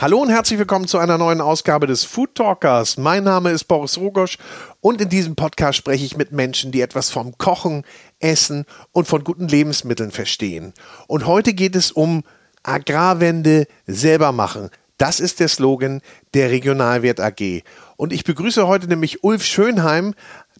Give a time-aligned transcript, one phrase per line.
[0.00, 2.96] Hallo und herzlich willkommen zu einer neuen Ausgabe des Food Talkers.
[2.96, 4.38] Mein Name ist Boris Rogosch
[4.80, 7.84] und in diesem Podcast spreche ich mit Menschen, die etwas vom Kochen,
[8.18, 10.72] Essen und von guten Lebensmitteln verstehen.
[11.06, 12.22] Und heute geht es um
[12.62, 14.70] Agrarwende selber machen.
[14.96, 16.00] Das ist der Slogan
[16.32, 17.62] der Regionalwert AG.
[17.98, 20.14] Und ich begrüße heute nämlich Ulf Schönheim,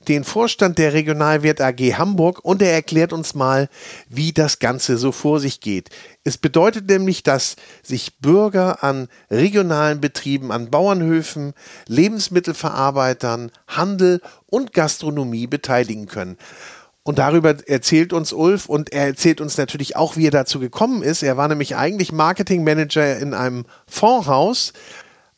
[0.09, 3.69] den Vorstand der Regionalwert AG Hamburg und er erklärt uns mal,
[4.09, 5.91] wie das Ganze so vor sich geht.
[6.25, 11.53] Es bedeutet nämlich, dass sich Bürger an regionalen Betrieben, an Bauernhöfen,
[11.87, 16.39] Lebensmittelverarbeitern, Handel und Gastronomie beteiligen können.
[17.03, 21.03] Und darüber erzählt uns Ulf und er erzählt uns natürlich auch, wie er dazu gekommen
[21.03, 21.23] ist.
[21.23, 24.73] Er war nämlich eigentlich Marketingmanager in einem Fondshaus,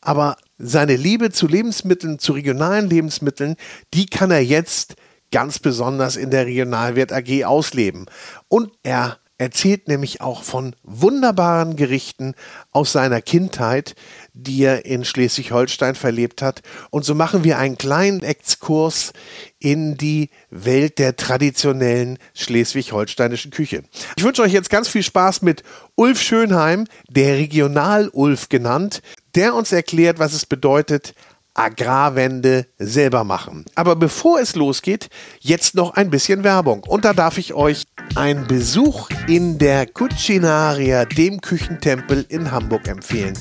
[0.01, 3.55] aber seine Liebe zu Lebensmitteln, zu regionalen Lebensmitteln,
[3.93, 4.95] die kann er jetzt
[5.31, 8.05] ganz besonders in der Regionalwert AG ausleben.
[8.47, 12.35] Und er erzählt nämlich auch von wunderbaren Gerichten
[12.71, 13.95] aus seiner Kindheit,
[14.33, 16.61] die er in Schleswig-Holstein verlebt hat.
[16.91, 19.11] Und so machen wir einen kleinen Exkurs
[19.59, 23.83] in die Welt der traditionellen schleswig-holsteinischen Küche.
[24.15, 25.63] Ich wünsche euch jetzt ganz viel Spaß mit
[25.95, 29.01] Ulf Schönheim, der Regional-Ulf genannt,
[29.35, 31.13] der uns erklärt, was es bedeutet,
[31.55, 33.65] Agrarwende selber machen.
[33.75, 36.83] Aber bevor es losgeht, jetzt noch ein bisschen Werbung.
[36.83, 37.83] Und da darf ich euch
[38.15, 43.37] einen Besuch in der Cucinaria, dem Küchentempel in Hamburg empfehlen.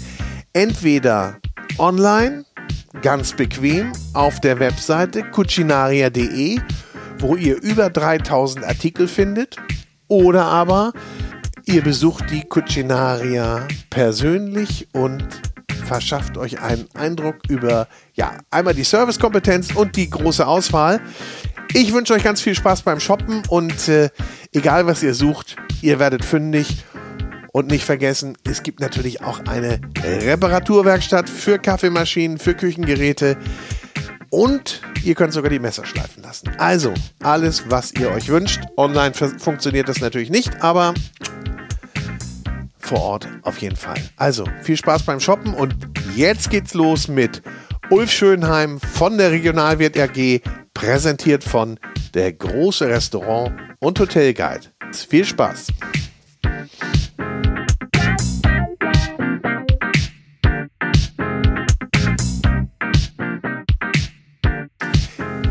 [0.53, 1.39] Entweder
[1.79, 2.45] online,
[3.01, 6.61] ganz bequem, auf der Webseite cucinaria.de,
[7.19, 9.57] wo ihr über 3000 Artikel findet,
[10.09, 10.93] oder aber
[11.65, 15.25] ihr besucht die Cucinaria persönlich und
[15.93, 21.01] verschafft euch einen Eindruck über ja, einmal die Servicekompetenz und die große Auswahl.
[21.75, 24.09] Ich wünsche euch ganz viel Spaß beim Shoppen und äh,
[24.53, 26.85] egal was ihr sucht, ihr werdet fündig.
[27.55, 33.37] Und nicht vergessen, es gibt natürlich auch eine Reparaturwerkstatt für Kaffeemaschinen, für Küchengeräte.
[34.31, 36.51] Und ihr könnt sogar die Messer schleifen lassen.
[36.57, 38.63] Also, alles, was ihr euch wünscht.
[38.79, 40.95] Online funktioniert das natürlich nicht, aber
[42.87, 43.97] vor Ort auf jeden Fall.
[44.17, 45.75] Also viel Spaß beim Shoppen und
[46.15, 47.43] jetzt geht's los mit
[47.91, 50.41] Ulf Schönheim von der Regionalwirt AG,
[50.75, 51.79] präsentiert von
[52.15, 54.67] der große Restaurant und Hotel Guide.
[54.93, 55.69] Viel Spaß!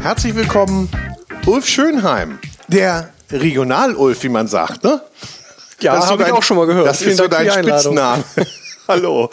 [0.02, 0.90] Herzlich willkommen,
[1.46, 5.02] Ulf Schönheim, der Regional-Ulf, wie man sagt, ne?
[5.81, 6.88] Ja, habe ich auch schon mal gehört.
[6.88, 8.24] Das ist so dein Spitzname.
[8.88, 9.30] Hallo.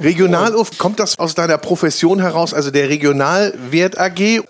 [0.00, 4.42] Regionaluf, kommt das aus deiner Profession heraus, also der Regionalwert AG?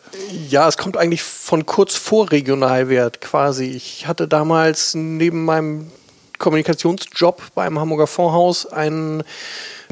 [0.48, 3.64] Ja, es kommt eigentlich von kurz vor Regionalwert quasi.
[3.64, 5.90] Ich hatte damals neben meinem
[6.38, 9.22] Kommunikationsjob beim Hamburger Fondshaus einen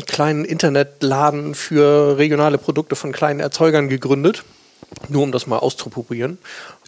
[0.06, 4.44] kleinen Internetladen für regionale Produkte von kleinen Erzeugern gegründet,
[5.09, 6.38] nur um das mal auszuprobieren.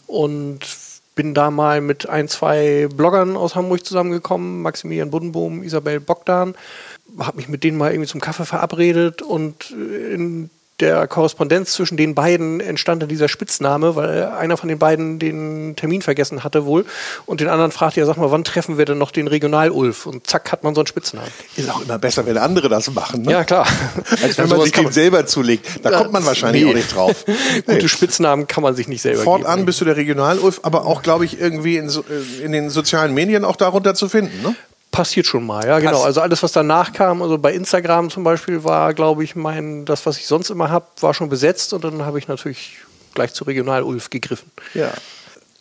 [0.06, 0.60] Und
[1.14, 6.54] bin da mal mit ein, zwei Bloggern aus Hamburg zusammengekommen, Maximilian Buddenbohm, Isabel Bogdan,
[7.18, 10.50] habe mich mit denen mal irgendwie zum Kaffee verabredet und in
[10.82, 15.76] der Korrespondenz zwischen den beiden entstand dann dieser Spitzname, weil einer von den beiden den
[15.76, 16.84] Termin vergessen hatte wohl
[17.24, 20.06] und den anderen fragte ja, sag mal, wann treffen wir denn noch den Regional-Ulf?
[20.06, 21.30] Und zack, hat man so einen Spitznamen.
[21.56, 23.22] Ist auch immer besser, wenn andere das machen.
[23.22, 23.30] Ne?
[23.30, 23.66] Ja, klar.
[24.22, 25.84] Als wenn man sich den selber zulegt.
[25.84, 26.70] Da ja, kommt man wahrscheinlich nee.
[26.70, 27.24] auch nicht drauf.
[27.66, 27.88] Gute nee.
[27.88, 29.66] Spitznamen kann man sich nicht selber Fortan geben.
[29.66, 32.04] bist du der Regional-Ulf, aber auch, glaube ich, irgendwie in, so,
[32.42, 34.56] in den sozialen Medien auch darunter zu finden, ne?
[34.92, 36.02] Passiert schon mal, ja, genau.
[36.02, 40.06] Also alles, was danach kam, also bei Instagram zum Beispiel, war, glaube ich, mein, das,
[40.06, 42.76] was ich sonst immer habe, war schon besetzt und dann habe ich natürlich
[43.14, 44.50] gleich zu Regional Ulf gegriffen.
[44.74, 44.92] Ja.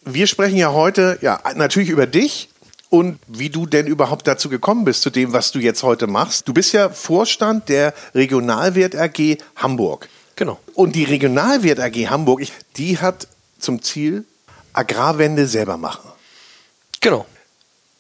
[0.04, 2.50] Wir sprechen ja heute, ja, natürlich über dich
[2.90, 6.48] und wie du denn überhaupt dazu gekommen bist, zu dem, was du jetzt heute machst.
[6.48, 10.10] Du bist ja Vorstand der Regionalwert AG Hamburg.
[10.36, 10.60] Genau.
[10.74, 12.42] Und die Regionalwert AG Hamburg,
[12.76, 13.28] die hat
[13.60, 14.26] zum Ziel,
[14.74, 16.10] Agrarwende selber machen.
[17.00, 17.26] Genau.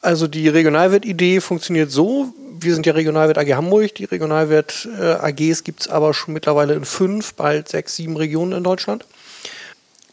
[0.01, 2.33] Also die Regionalwirt-Idee funktioniert so.
[2.59, 3.95] Wir sind ja Regionalwirt AG Hamburg.
[3.95, 8.53] Die Regionalwirt äh, AGs gibt es aber schon mittlerweile in fünf, bald sechs, sieben Regionen
[8.53, 9.05] in Deutschland.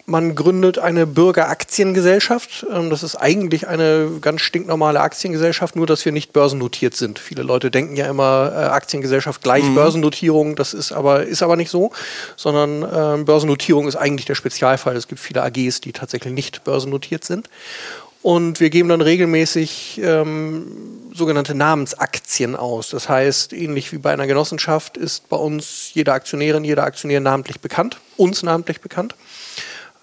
[0.04, 2.66] Man gründet eine Bürgeraktiengesellschaft.
[2.72, 7.18] Ähm, das ist eigentlich eine ganz stinknormale Aktiengesellschaft, nur dass wir nicht börsennotiert sind.
[7.18, 9.74] Viele Leute denken ja immer, äh, Aktiengesellschaft gleich mhm.
[9.74, 10.56] Börsennotierung.
[10.56, 11.92] Das ist aber, ist aber nicht so,
[12.36, 12.82] sondern
[13.20, 14.96] äh, Börsennotierung ist eigentlich der Spezialfall.
[14.96, 17.48] Es gibt viele AGs, die tatsächlich nicht börsennotiert sind.
[18.22, 20.66] Und wir geben dann regelmäßig ähm,
[21.14, 22.90] sogenannte Namensaktien aus.
[22.90, 27.60] Das heißt, ähnlich wie bei einer Genossenschaft ist bei uns jede Aktionärin, jeder Aktionär namentlich
[27.60, 29.14] bekannt, uns namentlich bekannt.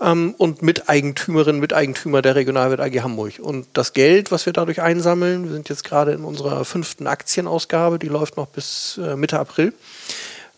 [0.02, 3.40] ähm, und Miteigentümerin, Miteigentümer der Regionalwirt AG Hamburg.
[3.40, 8.00] Und das Geld, was wir dadurch einsammeln, wir sind jetzt gerade in unserer fünften Aktienausgabe,
[8.00, 9.74] die läuft noch bis äh, Mitte April,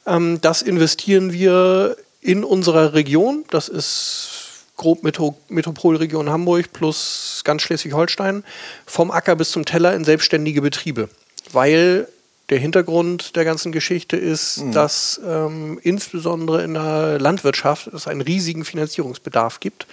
[0.05, 3.45] ähm, das investieren wir in unserer Region.
[3.51, 4.36] Das ist
[4.77, 8.43] grob Metro Metropolregion Hamburg plus ganz Schleswig-Holstein,
[8.85, 11.09] vom Acker bis zum Teller in selbstständige Betriebe.
[11.51, 12.07] Weil
[12.49, 14.71] der Hintergrund der ganzen Geschichte ist, mhm.
[14.71, 19.85] dass ähm, insbesondere in der Landwirtschaft es einen riesigen Finanzierungsbedarf gibt.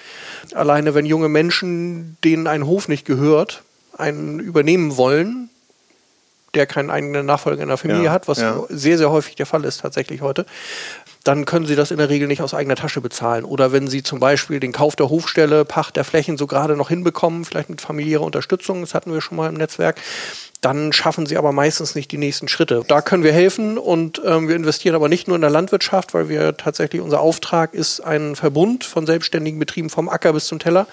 [0.55, 3.63] Alleine wenn junge Menschen, denen ein Hof nicht gehört,
[3.97, 5.51] einen übernehmen wollen,
[6.55, 8.63] der keinen eigenen Nachfolger in der Familie ja, hat, was ja.
[8.69, 10.47] sehr, sehr häufig der Fall ist tatsächlich heute,
[11.25, 13.45] dann können sie das in der Regel nicht aus eigener Tasche bezahlen.
[13.47, 16.91] Oder wenn sie zum Beispiel den Kauf der Hofstelle, Pacht der Flächen so gerade noch
[16.91, 19.97] hinbekommen, vielleicht mit familiärer Unterstützung, das hatten wir schon mal im Netzwerk,
[20.61, 22.83] dann schaffen sie aber meistens nicht die nächsten Schritte.
[22.87, 26.29] Da können wir helfen und ähm, wir investieren aber nicht nur in der Landwirtschaft, weil
[26.29, 30.87] wir tatsächlich, unser Auftrag ist ein Verbund von selbstständigen Betrieben vom Acker bis zum Teller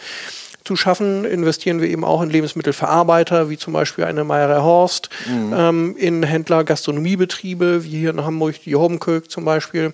[0.64, 5.54] zu schaffen, investieren wir eben auch in Lebensmittelverarbeiter, wie zum Beispiel eine Meierei Horst, mhm.
[5.56, 9.94] ähm, in Händler, Gastronomiebetriebe, wie hier in Hamburg die Hobenkirk zum Beispiel.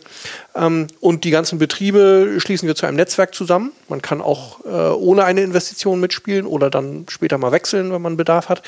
[0.55, 3.71] Ähm, und die ganzen Betriebe schließen wir zu einem Netzwerk zusammen.
[3.87, 8.17] Man kann auch äh, ohne eine Investition mitspielen oder dann später mal wechseln, wenn man
[8.17, 8.61] Bedarf hat.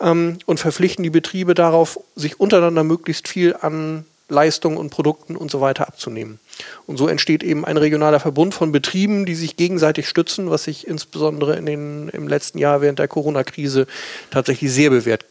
[0.00, 5.50] Ähm, und verpflichten die Betriebe darauf, sich untereinander möglichst viel an Leistungen und Produkten und
[5.50, 6.38] so weiter abzunehmen.
[6.86, 10.86] Und so entsteht eben ein regionaler Verbund von Betrieben, die sich gegenseitig stützen, was sich
[10.86, 13.86] insbesondere in den, im letzten Jahr während der Corona-Krise
[14.30, 15.24] tatsächlich sehr bewährt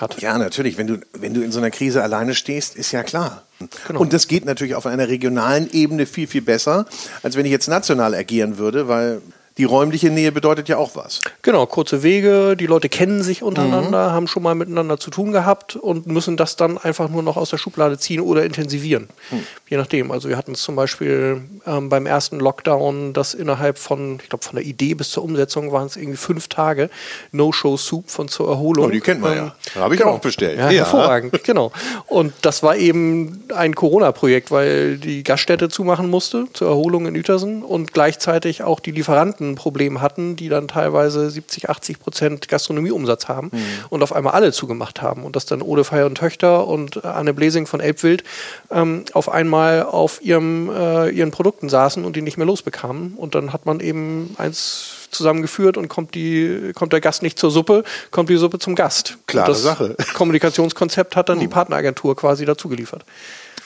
[0.00, 0.20] hat.
[0.20, 0.78] Ja, natürlich.
[0.78, 3.44] Wenn du, wenn du in so einer Krise alleine stehst, ist ja klar.
[3.86, 4.00] Genau.
[4.00, 6.86] Und das geht natürlich auf einer regionalen Ebene viel, viel besser,
[7.22, 9.20] als wenn ich jetzt national agieren würde, weil
[9.58, 11.18] die räumliche Nähe bedeutet ja auch was.
[11.42, 14.12] Genau, kurze Wege, die Leute kennen sich untereinander, mhm.
[14.12, 17.50] haben schon mal miteinander zu tun gehabt und müssen das dann einfach nur noch aus
[17.50, 19.08] der Schublade ziehen oder intensivieren.
[19.32, 19.42] Mhm.
[19.68, 20.10] Je nachdem.
[20.10, 24.42] Also wir hatten es zum Beispiel ähm, beim ersten Lockdown, dass innerhalb von, ich glaube,
[24.42, 26.88] von der Idee bis zur Umsetzung waren es irgendwie fünf Tage
[27.32, 28.86] No-Show-Soup von zur Erholung.
[28.86, 29.82] Oh, die kennt man ähm, ja.
[29.82, 30.14] Habe ich genau.
[30.14, 30.58] auch bestellt.
[30.58, 30.84] Ja, ja.
[30.84, 31.70] hervorragend, genau.
[32.06, 37.62] Und das war eben ein Corona-Projekt, weil die Gaststätte zumachen musste zur Erholung in Uetersen
[37.62, 43.28] und gleichzeitig auch die Lieferanten ein Problem hatten, die dann teilweise 70, 80 Prozent Gastronomieumsatz
[43.28, 43.60] haben mhm.
[43.90, 45.24] und auf einmal alle zugemacht haben.
[45.24, 48.24] Und dass dann Ode Feier und Töchter und Anne Blesing von Elbwild
[48.70, 53.14] ähm, auf einmal auf ihrem, äh, ihren Produkten saßen und die nicht mehr losbekamen.
[53.14, 57.50] Und dann hat man eben eins zusammengeführt und kommt, die, kommt der Gast nicht zur
[57.50, 59.18] Suppe, kommt die Suppe zum Gast.
[59.26, 59.96] Klare das Sache.
[60.14, 61.52] Kommunikationskonzept hat dann die hm.
[61.52, 63.04] Partneragentur quasi dazu geliefert.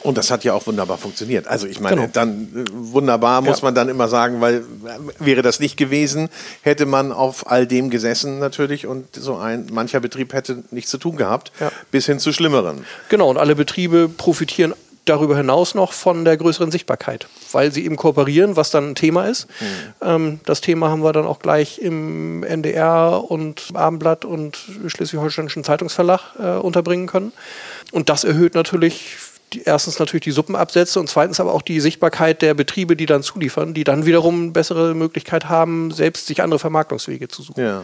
[0.03, 1.47] Und das hat ja auch wunderbar funktioniert.
[1.47, 2.11] Also ich meine, genau.
[2.13, 3.67] dann äh, wunderbar muss ja.
[3.67, 6.29] man dann immer sagen, weil äh, wäre das nicht gewesen,
[6.63, 10.99] hätte man auf all dem gesessen natürlich und so ein mancher Betrieb hätte nichts zu
[10.99, 11.71] tun gehabt, ja.
[11.91, 12.85] bis hin zu schlimmeren.
[13.09, 14.75] Genau, und alle Betriebe profitieren
[15.05, 19.25] darüber hinaus noch von der größeren Sichtbarkeit, weil sie eben kooperieren, was dann ein Thema
[19.27, 19.49] ist.
[19.49, 19.67] Mhm.
[20.01, 26.21] Ähm, das Thema haben wir dann auch gleich im NDR und Abendblatt und Schleswig-Holsteinischen Zeitungsverlag
[26.39, 27.33] äh, unterbringen können.
[27.91, 29.17] Und das erhöht natürlich
[29.53, 33.23] die, erstens natürlich die Suppenabsätze und zweitens aber auch die Sichtbarkeit der Betriebe, die dann
[33.23, 37.63] zuliefern, die dann wiederum bessere Möglichkeit haben, selbst sich andere Vermarktungswege zu suchen.
[37.63, 37.83] Ja.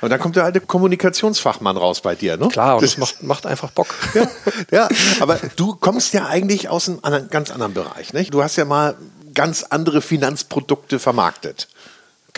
[0.00, 2.48] Aber dann kommt der alte Kommunikationsfachmann raus bei dir, ne?
[2.48, 3.88] Klar, und das, das macht, macht, einfach Bock.
[4.14, 4.28] Ja,
[4.70, 4.88] ja,
[5.20, 8.32] aber du kommst ja eigentlich aus einem anderen, ganz anderen Bereich, nicht?
[8.32, 8.96] Du hast ja mal
[9.34, 11.68] ganz andere Finanzprodukte vermarktet.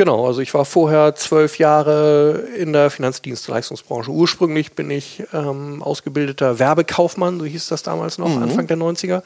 [0.01, 4.11] Genau, also ich war vorher zwölf Jahre in der Finanzdienstleistungsbranche.
[4.11, 8.45] Ursprünglich bin ich ähm, ausgebildeter Werbekaufmann, so hieß das damals noch, mhm.
[8.45, 9.23] Anfang der 90er.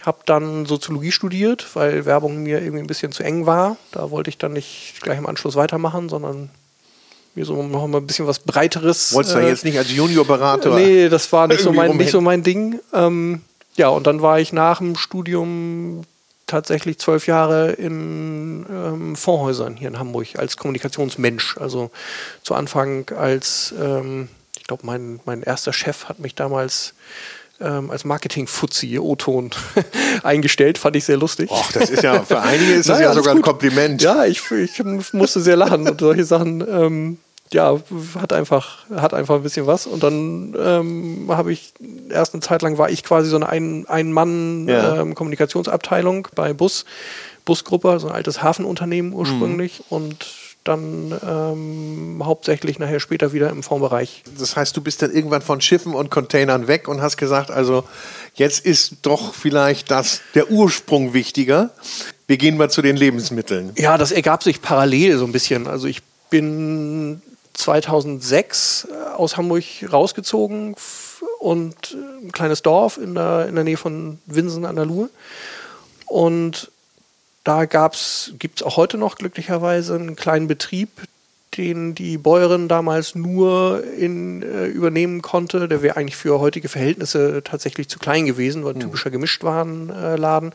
[0.00, 3.76] Habe dann Soziologie studiert, weil Werbung mir irgendwie ein bisschen zu eng war.
[3.92, 6.48] Da wollte ich dann nicht gleich im Anschluss weitermachen, sondern
[7.34, 9.12] mir so noch mal ein bisschen was Breiteres.
[9.12, 10.74] Wolltest du äh, jetzt nicht als Juniorberater?
[10.74, 12.80] Nee, das war nicht, so mein, nicht so mein Ding.
[12.94, 13.42] Ähm,
[13.76, 16.04] ja, und dann war ich nach dem Studium
[16.48, 21.56] tatsächlich zwölf Jahre in ähm, Fondshäusern hier in Hamburg als Kommunikationsmensch.
[21.58, 21.90] Also
[22.42, 26.94] zu Anfang als, ähm, ich glaube, mein, mein erster Chef hat mich damals
[27.60, 29.50] ähm, als Marketing-Fuzzi, O-Ton,
[30.22, 30.78] eingestellt.
[30.78, 31.50] Fand ich sehr lustig.
[31.50, 34.02] Och, das ist ja, für einige ist das naja, ja sogar ein Kompliment.
[34.02, 37.18] Ja, ich, ich musste sehr lachen und solche Sachen ähm,
[37.52, 37.78] ja,
[38.18, 39.86] hat einfach, hat einfach ein bisschen was.
[39.86, 41.74] Und dann ähm, habe ich,
[42.10, 46.28] erst eine Zeit lang war ich quasi so eine Ein-Mann-Kommunikationsabteilung ja.
[46.28, 46.84] ähm, bei Bus,
[47.44, 49.80] Busgruppe, so ein altes Hafenunternehmen ursprünglich.
[49.80, 49.84] Mhm.
[49.88, 50.26] Und
[50.64, 54.22] dann ähm, hauptsächlich nachher später wieder im Fondsbereich.
[54.38, 57.84] Das heißt, du bist dann irgendwann von Schiffen und Containern weg und hast gesagt, also
[58.34, 61.70] jetzt ist doch vielleicht das der Ursprung wichtiger.
[62.26, 63.72] Wir gehen mal zu den Lebensmitteln.
[63.76, 65.66] Ja, das ergab sich parallel so ein bisschen.
[65.66, 67.22] Also ich bin
[67.58, 70.76] 2006 äh, aus Hamburg rausgezogen
[71.40, 75.10] und äh, ein kleines Dorf in der, in der Nähe von Winsen an der Luhe.
[76.06, 76.70] Und
[77.42, 80.88] da gab's, gibt's auch heute noch glücklicherweise einen kleinen Betrieb,
[81.56, 85.66] den die Bäuerin damals nur in, äh, übernehmen konnte.
[85.66, 90.54] Der wäre eigentlich für heutige Verhältnisse tatsächlich zu klein gewesen, war ein typischer Gemischtwarenladen.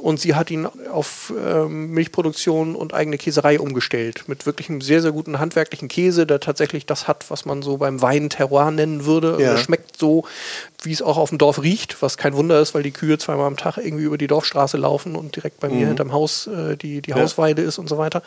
[0.00, 4.24] Und sie hat ihn auf ähm, Milchproduktion und eigene Käserei umgestellt.
[4.28, 7.76] Mit wirklich einem sehr, sehr guten handwerklichen Käse, der tatsächlich das hat, was man so
[7.76, 9.32] beim Wein Terroir nennen würde.
[9.32, 9.50] Also Ja.
[9.52, 10.24] Er schmeckt so,
[10.82, 13.46] wie es auch auf dem Dorf riecht, was kein Wunder ist, weil die Kühe zweimal
[13.46, 17.02] am Tag irgendwie über die Dorfstraße laufen und direkt bei mir hinterm Haus äh, die,
[17.02, 18.22] die Hausweide ist und so weiter.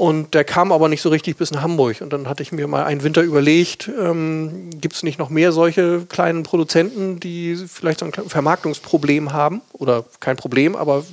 [0.00, 2.00] Und der kam aber nicht so richtig bis nach Hamburg.
[2.00, 5.52] Und dann hatte ich mir mal einen Winter überlegt, ähm, gibt es nicht noch mehr
[5.52, 9.60] solche kleinen Produzenten, die vielleicht so ein Vermarktungsproblem haben?
[9.74, 11.04] Oder kein Problem, aber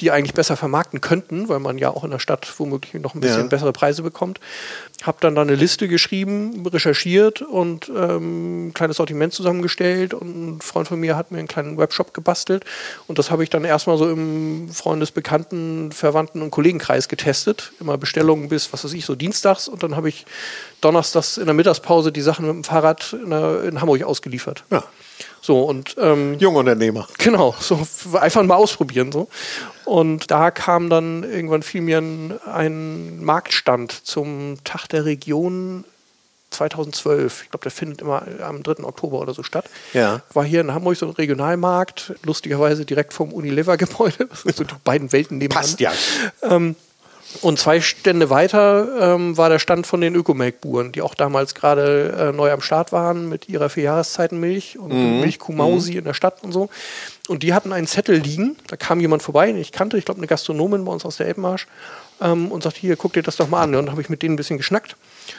[0.00, 3.20] die eigentlich besser vermarkten könnten, weil man ja auch in der Stadt womöglich noch ein
[3.20, 3.46] bisschen Ja.
[3.46, 4.40] bessere Preise bekommt.
[5.02, 10.60] Habe dann da eine Liste geschrieben, recherchiert und ähm, ein kleines Sortiment zusammengestellt und ein
[10.60, 12.64] Freund von mir hat mir einen kleinen Webshop gebastelt
[13.06, 17.72] und das habe ich dann erstmal so im Freundes-, Bekannten-, Verwandten- und Kollegenkreis getestet.
[17.78, 20.26] Immer Bestellungen bis, was weiß ich, so dienstags und dann habe ich
[20.80, 24.64] donnerstags in der Mittagspause die Sachen mit dem Fahrrad in, der, in Hamburg ausgeliefert.
[24.72, 24.82] Ja.
[25.40, 27.06] So und ähm, Jungunternehmer.
[27.18, 27.78] Genau, so
[28.14, 29.28] einfach mal ausprobieren so.
[29.84, 35.84] Und da kam dann irgendwann fiel mir ein, ein Marktstand zum Tag der Region
[36.50, 37.42] 2012.
[37.44, 38.84] Ich glaube, der findet immer am 3.
[38.84, 39.66] Oktober oder so statt.
[39.92, 40.22] Ja.
[40.32, 44.28] War hier in Hamburg so ein Regionalmarkt, lustigerweise direkt vom Unilever-Gebäude.
[44.54, 45.62] So die beiden Welten nebenan.
[45.62, 45.92] Passt ja.
[47.42, 52.30] Und zwei Stände weiter ähm, war der Stand von den Ökomelkburen, die auch damals gerade
[52.30, 56.52] äh, neu am Start waren mit ihrer Vierjahreszeitenmilch und Milchkuh Mausi in der Stadt und
[56.52, 56.68] so.
[57.28, 58.56] Und die hatten einen Zettel liegen.
[58.68, 61.26] Da kam jemand vorbei, den ich kannte, ich glaube eine Gastronomin bei uns aus der
[61.26, 61.66] Elbmarsch,
[62.20, 63.74] ähm, und sagte, hier, guck dir das doch mal an.
[63.74, 64.96] Und dann habe ich mit denen ein bisschen geschnackt.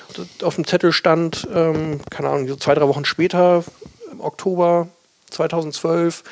[0.09, 3.63] Und auf dem Zettel stand, ähm, keine Ahnung, so zwei, drei Wochen später,
[4.11, 4.87] im Oktober
[5.29, 6.23] 2012,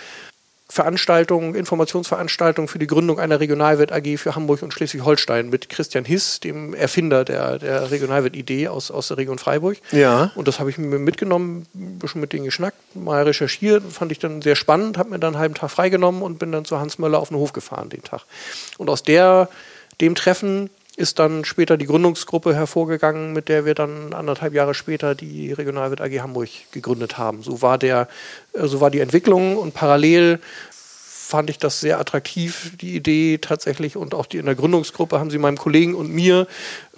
[0.73, 6.39] Veranstaltung, Informationsveranstaltung für die Gründung einer Regionalwirt AG für Hamburg und Schleswig-Holstein mit Christian Hiss,
[6.39, 9.77] dem Erfinder der, der Regionalwirt-Idee aus, aus der Region Freiburg.
[9.91, 10.31] Ja.
[10.33, 14.17] Und das habe ich mir mitgenommen, ein bisschen mit denen geschnackt, mal recherchiert, fand ich
[14.17, 16.97] dann sehr spannend, habe mir dann einen halben Tag freigenommen und bin dann zu Hans
[16.97, 18.21] Möller auf den Hof gefahren den Tag.
[18.79, 19.49] Und aus der,
[20.01, 25.15] dem Treffen ist dann später die Gründungsgruppe hervorgegangen, mit der wir dann anderthalb Jahre später
[25.15, 27.41] die Regionalwirt AG Hamburg gegründet haben.
[27.41, 28.07] So war der,
[28.53, 30.39] äh, so war die Entwicklung und parallel
[31.33, 33.97] fand ich das sehr attraktiv, die Idee tatsächlich.
[33.97, 36.45] Und auch die in der Gründungsgruppe haben sie meinem Kollegen und mir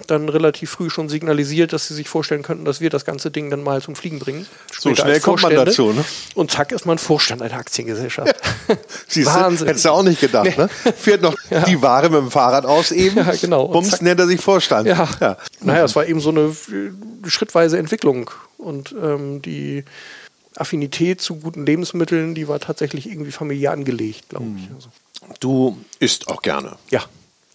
[0.08, 3.50] dann relativ früh schon signalisiert, dass sie sich vorstellen könnten, dass wir das ganze Ding
[3.50, 4.46] dann mal zum Fliegen bringen.
[4.78, 6.04] So schnell kommt man dazu, ne?
[6.34, 8.36] Und zack ist man Vorstand einer Aktiengesellschaft.
[9.08, 9.68] Siehst Wahnsinn.
[9.68, 10.68] hättest du auch nicht gedacht, ne?
[10.68, 13.16] Fährt noch die Ware mit dem Fahrrad aus eben.
[13.26, 13.64] Ja, genau.
[13.64, 14.02] Und Bums, zack.
[14.02, 14.86] nennt er sich Vorstand.
[14.86, 15.08] Ja.
[15.22, 15.38] ja.
[15.62, 18.30] Naja, es war eben so eine äh, schrittweise Entwicklung.
[18.58, 19.86] Und ähm, die
[20.56, 24.70] Affinität zu guten Lebensmitteln, die war tatsächlich irgendwie familiär angelegt, glaube ich.
[24.74, 24.90] Also,
[25.40, 26.78] Du isst auch gerne.
[26.90, 27.04] ja.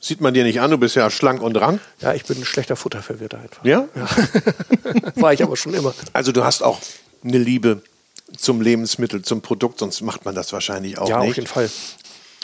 [0.03, 1.79] Sieht man dir nicht an, du bist ja schlank und rank.
[2.01, 3.63] Ja, ich bin ein schlechter Futterverwirrter einfach.
[3.67, 3.87] Ja?
[5.17, 5.93] War ich aber schon immer.
[6.15, 6.79] Also du hast auch
[7.23, 7.83] eine Liebe
[8.35, 11.31] zum Lebensmittel, zum Produkt, sonst macht man das wahrscheinlich auch ja, nicht.
[11.33, 11.71] auf jeden Fall.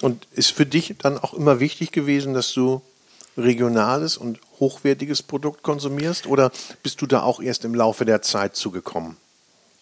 [0.03, 2.83] Und ist für dich dann auch immer wichtig gewesen, dass du
[3.39, 6.27] regionales und hochwertiges Produkt konsumierst?
[6.27, 6.51] Oder
[6.83, 9.17] bist du da auch erst im Laufe der Zeit zugekommen?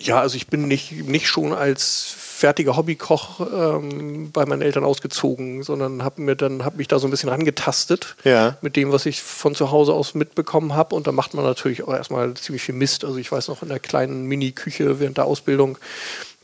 [0.04, 5.62] Ja, also ich bin nicht, nicht schon als fertiger Hobbykoch ähm, bei meinen Eltern ausgezogen,
[5.62, 8.58] sondern habe mir dann hab mich da so ein bisschen rangetastet Ja.
[8.60, 10.94] mit dem, was ich von zu Hause aus mitbekommen habe.
[10.94, 13.04] Und da macht man natürlich auch erstmal ziemlich viel Mist.
[13.04, 15.78] Also ich weiß noch in der kleinen Mini-Küche während der Ausbildung,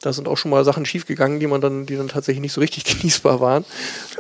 [0.03, 2.61] da sind auch schon mal Sachen schiefgegangen, die man dann, die dann tatsächlich nicht so
[2.61, 3.65] richtig genießbar waren.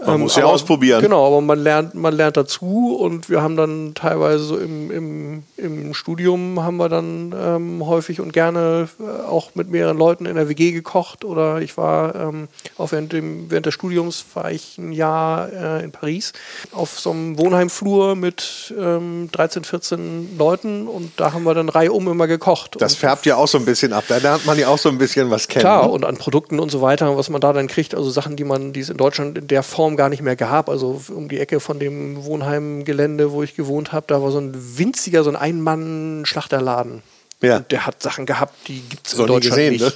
[0.04, 1.00] Man muss ja aber- ausprobieren.
[1.00, 5.42] Genau, aber man lernt, man lernt dazu und wir haben dann teilweise so im, im,
[5.56, 10.36] im Studium haben wir dann ähm, häufig und gerne äh, auch mit mehreren Leuten in
[10.36, 14.76] der WG gekocht oder ich war ähm, auch während, dem, während des Studiums war ich
[14.76, 16.32] ein Jahr äh, in Paris
[16.72, 22.08] auf so einem Wohnheimflur mit ähm, 13, 14 Leuten und da haben wir dann reihum
[22.08, 22.76] immer gekocht.
[22.78, 24.04] Das färbt ja auch so ein bisschen ab.
[24.08, 25.69] Da lernt man ja auch so ein bisschen was kennen.
[25.70, 25.92] Klar, ne?
[25.92, 28.72] und an Produkten und so weiter, was man da dann kriegt, also Sachen, die man,
[28.72, 30.68] die es in Deutschland in der Form gar nicht mehr gab.
[30.68, 34.52] Also um die Ecke von dem Wohnheimgelände, wo ich gewohnt habe, da war so ein
[34.78, 37.02] winziger, so ein Ein-Mann-Schlachterladen.
[37.40, 37.58] Ja.
[37.58, 39.84] Und der hat Sachen gehabt, die gibt es in Deutschland gesehen, nicht.
[39.84, 39.92] ne?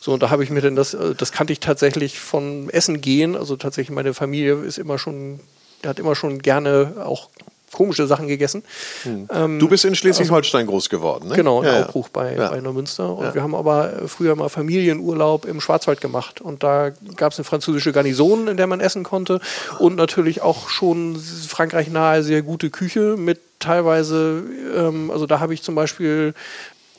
[0.00, 3.00] So, und da habe ich mir denn das, äh, das kannte ich tatsächlich von Essen
[3.00, 3.34] gehen.
[3.34, 5.40] Also tatsächlich, meine Familie ist immer schon,
[5.82, 7.28] der hat immer schon gerne auch
[7.76, 8.64] komische Sachen gegessen.
[9.04, 11.34] Ähm, Du bist in Schleswig-Holstein groß geworden, ne?
[11.36, 11.82] Genau, in ja.
[11.84, 12.48] Aubruch bei, Ja.
[12.50, 13.14] bei Neumünster.
[13.16, 13.34] Und Ja.
[13.34, 16.40] wir haben aber früher mal Familienurlaub im Schwarzwald gemacht.
[16.40, 19.40] Und da gab es eine französische Garnison, in der man essen konnte.
[19.78, 21.16] Und natürlich auch schon
[21.48, 24.42] Frankreich nahe sehr gute Küche mit teilweise,
[24.76, 26.34] ähm, also da habe ich zum Beispiel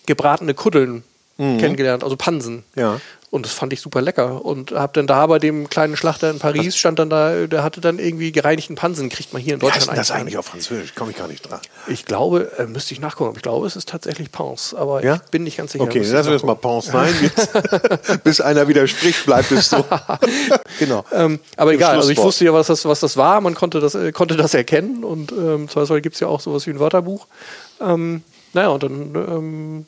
[0.05, 1.03] gebratene Kuddeln
[1.38, 2.63] kennengelernt, also Pansen.
[2.75, 3.00] Ja.
[3.29, 4.46] Und das fand ich super lecker.
[4.46, 7.81] Und hab dann da bei dem kleinen Schlachter in Paris, stand dann da, der hatte
[7.81, 10.38] dann irgendwie gereinigten Pansen, kriegt man hier in Wie heißt Deutschland das eigentlich.
[10.38, 10.96] auf Französisch?
[10.96, 11.60] Komme ich gar nicht dran.
[11.88, 15.15] Ich glaube, äh, müsste ich nachgucken, aber ich glaube, es ist tatsächlich Pons, aber Ja?
[15.15, 15.84] ich bin nicht ganz sicher.
[15.84, 16.55] Okay, lassen wir es mal.
[16.55, 17.13] Pons sein.
[18.24, 19.84] Bis einer widerspricht, bleibt es so.
[20.79, 21.03] genau.
[21.12, 23.81] Ähm, aber Im egal, also ich wusste ja, was das, was das war, man konnte
[23.81, 26.72] das, äh, konnte das erkennen und ähm, zum Beispiel gibt es ja auch sowas wie
[26.72, 27.27] ein Wörterbuch.
[27.81, 29.86] Ähm, naja, und dann ähm,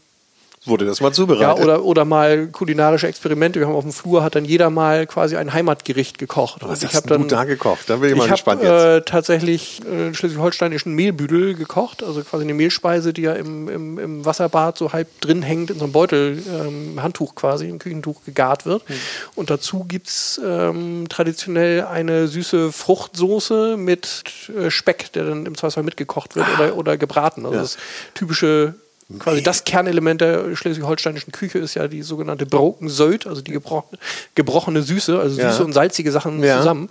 [0.65, 1.63] Wurde das mal Ja, zubereitet?
[1.63, 3.59] oder, oder mal kulinarische Experimente.
[3.61, 6.61] Wir haben auf dem Flur, hat dann jeder mal quasi ein Heimatgericht gekocht.
[6.65, 7.89] Was Und hast denn du da gekocht?
[7.89, 9.07] Da bin ich, ich mal gespannt habe jetzt.
[9.07, 14.25] äh, tatsächlich äh, schleswig-holsteinischen Mehlbüdel gekocht, also quasi eine Mehlspeise, die ja im, im, im
[14.25, 18.65] Wasserbad so halb drin hängt, in so einem Beutel, ähm, Handtuch quasi, ein Küchentuch gegart
[18.65, 18.83] wird.
[18.89, 18.95] Hm.
[19.35, 24.23] Und dazu gibt es ähm, traditionell eine süße Fruchtsoße mit
[24.57, 27.45] äh, Speck, der dann im Zweifelsfall mitgekocht wird oder, oder gebraten.
[27.45, 27.55] Also Ah.
[27.55, 27.61] Ja.
[27.63, 27.77] das
[28.13, 28.73] typische
[29.17, 33.97] Quasi das Kernelement der schleswig-holsteinischen Küche ist ja die sogenannte Broken Söld, also die gebrochene,
[34.35, 35.51] gebrochene Süße, also Ja.
[35.51, 36.57] süße und salzige Sachen Ja.
[36.59, 36.89] zusammen.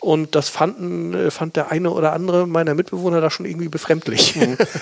[0.00, 4.34] Und das fanden, äh, fand der eine oder andere meiner Mitbewohner da schon irgendwie befremdlich.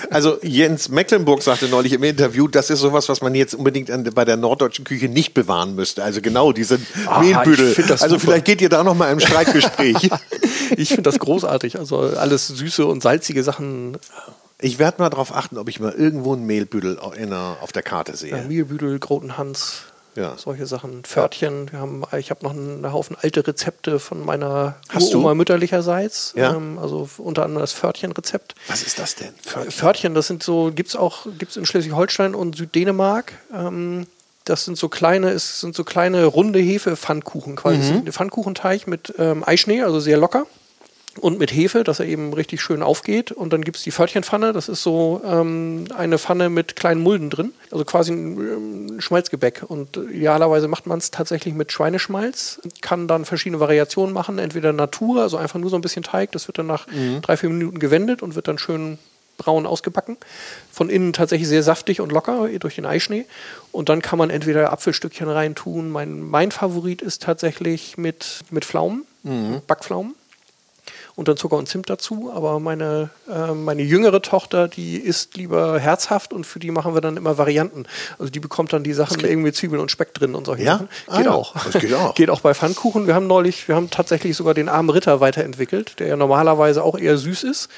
[0.09, 4.03] Also Jens Mecklenburg sagte neulich im Interview, das ist sowas, was man jetzt unbedingt an,
[4.13, 6.03] bei der norddeutschen Küche nicht bewahren müsste.
[6.03, 6.77] Also genau diese
[7.07, 7.73] Ah, Mehlbüdel.
[7.89, 8.19] Also super.
[8.19, 10.09] vielleicht geht ihr da noch mal im Streitgespräch.
[10.75, 11.79] ich finde das großartig.
[11.79, 13.97] Also alles süße und salzige Sachen.
[14.63, 17.83] Ich werde mal darauf achten, ob ich mal irgendwo einen Mehlbüdel in der, auf der
[17.83, 18.31] Karte sehe.
[18.31, 19.83] Ja, Mehlbüdel, Grotenhans,
[20.15, 20.35] Ja.
[20.37, 21.03] solche Sachen.
[21.03, 21.71] Pförtchen.
[21.71, 25.13] Wir haben, ich habe noch einen Haufen alte Rezepte von meiner Hast?
[25.13, 26.33] Uroma mütterlicherseits.
[26.37, 26.55] Ja.
[26.55, 28.55] Ähm, also unter anderem das Pförtchenrezept.
[28.67, 29.33] Was ist das denn?
[29.43, 33.33] Pförtchen, das sind so, gibt es auch gibt's in Schleswig-Holstein und Süddänemark.
[33.53, 34.07] Ähm,
[34.45, 37.81] das sind so kleine, es sind so kleine runde Hefe-Pfannkuchen quasi.
[37.81, 40.45] Sind ein Pfannkuchenteig mit ähm, Eischnee, also sehr locker.
[41.19, 43.31] Und mit Hefe, dass er eben richtig schön aufgeht.
[43.31, 44.51] Und dann gibt es die Pförtchenpfanne.
[44.51, 47.53] Das ist so ähm, eine Pfanne mit kleinen Mulden drin.
[47.69, 49.63] Also quasi ein ähm, Schmalzgebäck.
[49.67, 52.61] Und äh, idealerweise macht man es tatsächlich mit Schweineschmalz.
[52.81, 54.39] Kann dann verschiedene Variationen machen.
[54.39, 56.31] Entweder Natur, also einfach nur so ein bisschen Teig.
[56.31, 56.87] Das wird dann nach
[57.21, 58.97] drei, vier Minuten gewendet und wird dann schön
[59.37, 60.17] braun ausgebacken.
[60.71, 63.25] Von innen tatsächlich sehr saftig und locker durch den Eischnee.
[63.71, 65.91] Und dann kann man entweder Apfelstückchen reintun.
[65.91, 69.05] Mein, mein Favorit ist tatsächlich mit, mit Pflaumen,
[69.67, 70.15] Backpflaumen.
[71.15, 72.31] Und dann Zucker und Zimt dazu.
[72.33, 77.01] Aber meine, äh, meine jüngere Tochter, die isst lieber herzhaft und für die machen wir
[77.01, 77.85] dann immer Varianten.
[78.17, 80.73] Also die bekommt dann die Sachen irgendwie mit Zwiebeln und Speck drin und solche Ja?
[80.73, 80.89] Sachen.
[81.07, 81.53] Ah Geht ja, auch.
[81.53, 82.15] das geht auch.
[82.15, 83.05] geht auch bei Pfannkuchen.
[83.05, 86.97] Wir haben neulich, wir haben tatsächlich sogar den armen Ritter weiterentwickelt, der ja normalerweise auch
[86.97, 87.69] eher süß ist.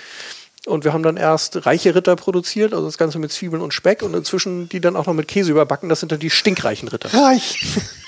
[0.66, 4.02] Und wir haben dann erst reiche Ritter produziert, also das Ganze mit Zwiebeln und Speck
[4.02, 5.90] und inzwischen die dann auch noch mit Käse überbacken.
[5.90, 7.14] Das sind dann die stinkreichen Ritter.
[7.14, 7.60] Reich.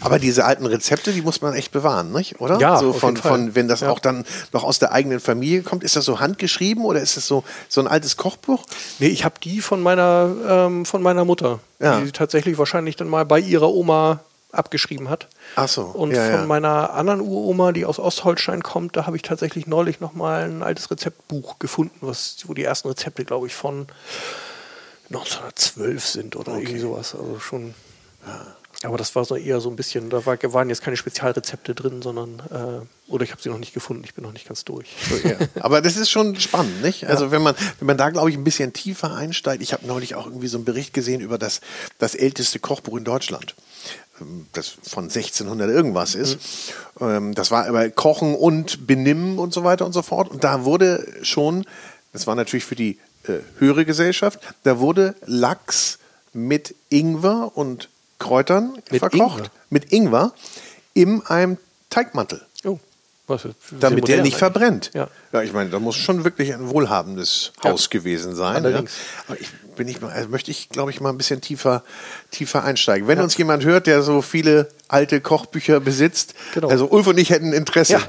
[0.00, 2.40] Aber diese alten Rezepte, die muss man echt bewahren, nicht?
[2.40, 2.58] Oder?
[2.58, 3.32] Ja, so auf von, jeden Fall.
[3.32, 3.90] von, wenn das Ja.
[3.90, 7.26] auch dann noch aus der eigenen Familie kommt, ist das so handgeschrieben oder ist das
[7.26, 8.64] so, so ein altes Kochbuch?
[8.98, 12.00] Nee, ich habe die von meiner, ähm, von meiner Mutter, Ja.
[12.00, 14.20] die tatsächlich wahrscheinlich dann mal bei ihrer Oma
[14.52, 15.28] abgeschrieben hat.
[15.54, 16.46] Ach so, Und ja, von ja.
[16.46, 20.62] meiner anderen Uroma, die aus Ostholstein kommt, da habe ich tatsächlich neulich noch mal ein
[20.64, 23.86] altes Rezeptbuch gefunden, was, wo die ersten Rezepte, glaube ich, von
[25.10, 27.14] 1912 sind oder irgendwie sowas.
[27.14, 27.74] Also schon.
[28.82, 32.00] Aber das war so eher so ein bisschen, da war, waren jetzt keine Spezialrezepte drin,
[32.00, 34.88] sondern, äh, oder ich habe sie noch nicht gefunden, ich bin noch nicht ganz durch.
[35.22, 35.36] Ja.
[35.62, 37.06] Aber das ist schon spannend, nicht?
[37.06, 39.62] Also wenn man, wenn man da, glaube ich, ein bisschen tiefer einsteigt.
[39.62, 41.60] Ich habe neulich auch irgendwie so einen Bericht gesehen über das,
[41.98, 43.54] das älteste Kochbuch in Deutschland.
[44.18, 46.38] ähm, Das von 1600 irgendwas ist.
[47.00, 50.30] Ähm, Das war aber Kochen und Benimmen und so weiter und so fort.
[50.30, 51.66] Und da wurde schon,
[52.14, 55.98] das war natürlich für die äh, höhere Gesellschaft, da wurde Lachs
[56.32, 57.90] mit Ingwer und
[58.20, 59.38] Kräutern Mit verkocht.
[59.38, 59.50] Ingwer?
[59.70, 60.32] Mit Ingwer
[60.94, 61.58] in einem
[61.90, 62.78] Teigmantel Oh,
[63.26, 63.42] was
[63.80, 64.36] damit der nicht eigentlich.
[64.36, 64.90] verbrennt.
[64.94, 65.08] Ja.
[65.32, 67.70] ja, ich meine, da muss schon wirklich ein wohlhabendes Ja.
[67.70, 68.62] Haus gewesen sein.
[68.64, 68.78] Ja.
[69.28, 71.82] Aber ich bin ich mal, also möchte ich, glaube ich, mal ein bisschen tiefer,
[72.30, 73.08] tiefer einsteigen.
[73.08, 76.68] Wenn uns jemand hört, der so viele alte Kochbücher besitzt, Genau.
[76.68, 78.00] also Ulf und ich hätten Interesse,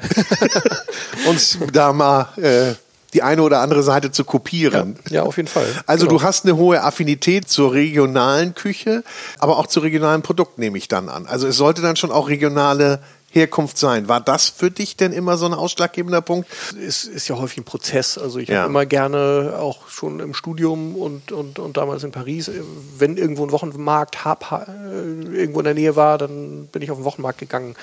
[1.27, 2.73] uns da mal äh,
[3.13, 4.95] die eine oder andere Seite zu kopieren.
[5.09, 5.65] Ja, auf jeden Fall.
[5.85, 6.19] Also Genau.
[6.19, 9.03] du hast eine hohe Affinität zur regionalen Küche,
[9.39, 11.25] aber auch zu regionalen Produkten nehme ich dann an.
[11.25, 12.99] Also es sollte dann schon auch regionale
[13.31, 14.07] Herkunft sein.
[14.07, 16.47] War das für dich denn immer so ein ausschlaggebender Punkt?
[16.79, 18.17] ist, ist ja häufig ein Prozess.
[18.17, 18.59] Also ich Ja.
[18.59, 22.61] habe immer gerne auch schon im Studium und, und, und damals in Paris, äh,
[22.97, 26.91] wenn irgendwo ein Wochenmarkt hab, ha- äh, irgendwo in der Nähe war, dann bin ich
[26.91, 27.75] auf den Wochenmarkt gegangen.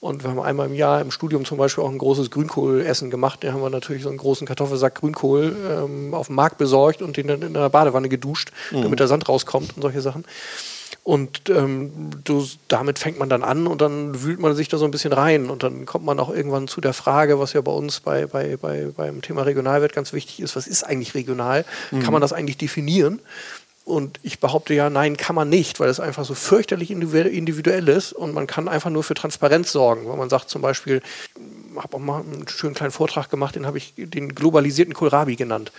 [0.00, 3.42] Und wir haben einmal im Jahr im Studium zum Beispiel auch ein großes Grünkohlessen gemacht.
[3.42, 7.16] Da haben wir natürlich so einen großen Kartoffelsack Grünkohl ähm, auf dem Markt besorgt und
[7.16, 10.24] den dann in der Badewanne geduscht, damit der Sand rauskommt und solche Sachen.
[11.06, 14.84] Und ähm, du, damit fängt man dann an und dann wühlt man sich da so
[14.84, 17.70] ein bisschen rein und dann kommt man auch irgendwann zu der Frage, was ja bei
[17.70, 21.64] uns bei, bei, bei, beim Thema Regionalwert ganz wichtig ist, was ist eigentlich regional?
[22.02, 23.20] Kann man das eigentlich definieren?
[23.84, 28.12] Und ich behaupte ja, nein, kann man nicht, weil es einfach so fürchterlich individuell ist
[28.12, 30.10] und man kann einfach nur für Transparenz sorgen.
[30.10, 31.02] Wenn man sagt zum Beispiel,
[31.76, 35.72] habe auch mal einen schönen kleinen Vortrag gemacht, den habe ich den globalisierten Kohlrabi genannt.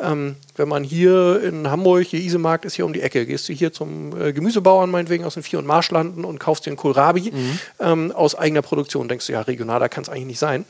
[0.00, 3.52] Ähm, wenn man hier in Hamburg, der Isemarkt ist hier um die Ecke, gehst du
[3.52, 7.58] hier zum äh, Gemüsebauern meinetwegen aus den Vier- und Marschlanden und kaufst den Kohlrabi mhm.
[7.80, 9.08] ähm, aus eigener Produktion.
[9.08, 10.64] Denkst du, ja, regionaler kann es eigentlich nicht sein.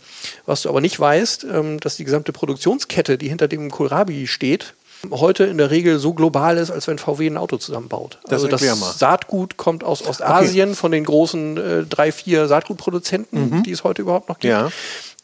[0.47, 4.75] Was du aber nicht weißt, ähm, dass die gesamte Produktionskette, die hinter dem Kohlrabi steht,
[5.11, 8.19] heute in der Regel so global ist, als wenn VW ein Auto zusammenbaut.
[8.25, 8.93] Das also das mal.
[8.93, 10.77] Saatgut kommt aus Ostasien Okay.
[10.77, 13.63] von den großen äh, drei, vier Saatgutproduzenten, Mhm.
[13.63, 14.51] die es heute überhaupt noch gibt.
[14.53, 14.71] Ja.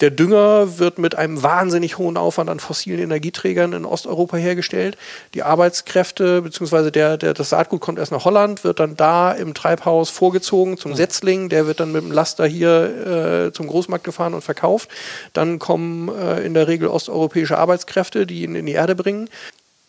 [0.00, 4.98] Der Dünger wird mit einem wahnsinnig hohen Aufwand an fossilen Energieträgern in Osteuropa hergestellt.
[5.32, 6.90] Die Arbeitskräfte bzw.
[6.90, 10.94] Der, der, das Saatgut kommt erst nach Holland, wird dann da im Treibhaus vorgezogen zum
[10.94, 11.48] Setzling.
[11.48, 14.90] Der wird dann mit dem Laster hier äh, zum Großmarkt gefahren und verkauft.
[15.32, 19.30] Dann kommen äh, in der Regel osteuropäische Arbeitskräfte, die ihn in die Erde bringen.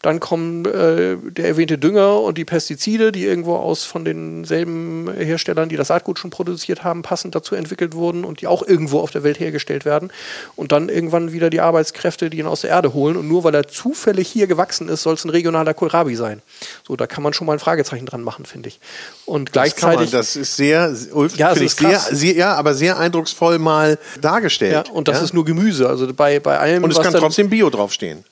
[0.04, 5.70] Dann kommen äh, der erwähnte Dünger und die Pestizide, die irgendwo aus von denselben Herstellern,
[5.70, 9.10] die das Saatgut schon produziert haben, passend dazu entwickelt wurden und die auch irgendwo auf
[9.10, 10.12] der Welt hergestellt werden.
[10.56, 13.18] Und dann irgendwann wieder die Arbeitskräfte, die ihn aus der Erde holen.
[13.18, 16.44] Und nur weil er zufällig hier gewachsen ist, soll es ein regionaler Kohlrabi sein.
[16.88, 18.80] So, da kann man schon mal ein Fragezeichen dran machen, finde ich.
[19.26, 20.12] Und Das, gleichzeitig.
[20.12, 24.88] das ist sehr, Ulf, Ja, ich ist sehr, sehr, ja, aber sehr eindrucksvoll mal dargestellt.
[24.88, 25.24] ja, und das ja?
[25.24, 25.90] ist nur Gemüse.
[25.90, 28.24] Also bei, bei allem, und es kann trotzdem Bio draufstehen.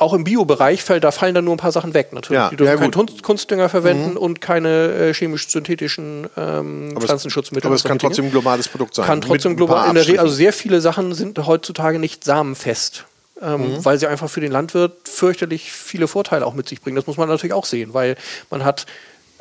[0.00, 2.40] Auch im Biobereich fällt, da fallen dann nur ein paar Sachen weg natürlich.
[2.40, 2.88] Ja, die dürfen ja, keinen.
[2.88, 2.94] Mhm.
[2.94, 7.66] Kunst, Kunstdünger verwenden und keine äh, chemisch-synthetischen ähm, Aber Pflanzenschutzmittel.
[7.66, 9.06] Aber es kann trotzdem ein globales Produkt sein.
[9.06, 13.04] kann trotzdem global in der Regel, also sehr viele Sachen sind heutzutage nicht samenfest.
[13.42, 13.84] Ähm, Mhm.
[13.84, 16.96] Weil sie einfach für den Landwirt fürchterlich viele Vorteile auch mit sich bringen.
[16.96, 18.16] Das muss man natürlich auch sehen, weil
[18.50, 18.84] man hat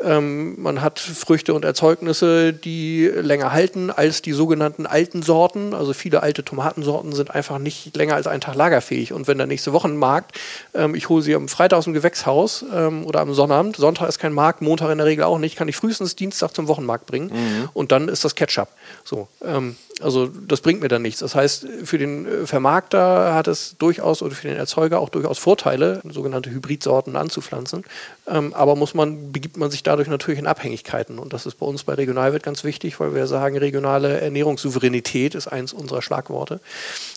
[0.04, 5.74] ähm, man hat Früchte und Erzeugnisse, die länger halten als die sogenannten alten Sorten.
[5.74, 9.14] Also viele alte Tomatensorten sind einfach nicht länger als einen Tag lagerfähig.
[9.14, 10.38] Und wenn der nächste Wochenmarkt,
[10.74, 14.20] ähm, ich hole sie am Freitag aus dem Gewächshaus ähm, oder am Sonnabend, Sonntag ist
[14.20, 17.70] kein Markt, Montag in der Regel auch nicht, kann ich frühestens Dienstag zum Wochenmarkt bringen.
[17.74, 18.70] Und dann ist das Ketchup.
[19.04, 21.20] So, ähm, also das bringt mir dann nichts.
[21.20, 25.38] Das heißt, für den äh, Vermarkter hat es durchaus oder für den Erzeuger auch durchaus
[25.38, 27.84] Vorteile, sogenannte Hybridsorten anzupflanzen.
[28.28, 31.20] Ähm, aber muss man, begibt man sich dadurch natürlich in Abhängigkeiten.
[31.20, 35.48] Und das ist bei uns bei Regionalwirt ganz wichtig, weil wir sagen, regionale Ernährungssouveränität ist
[35.48, 36.60] eins unserer Schlagworte.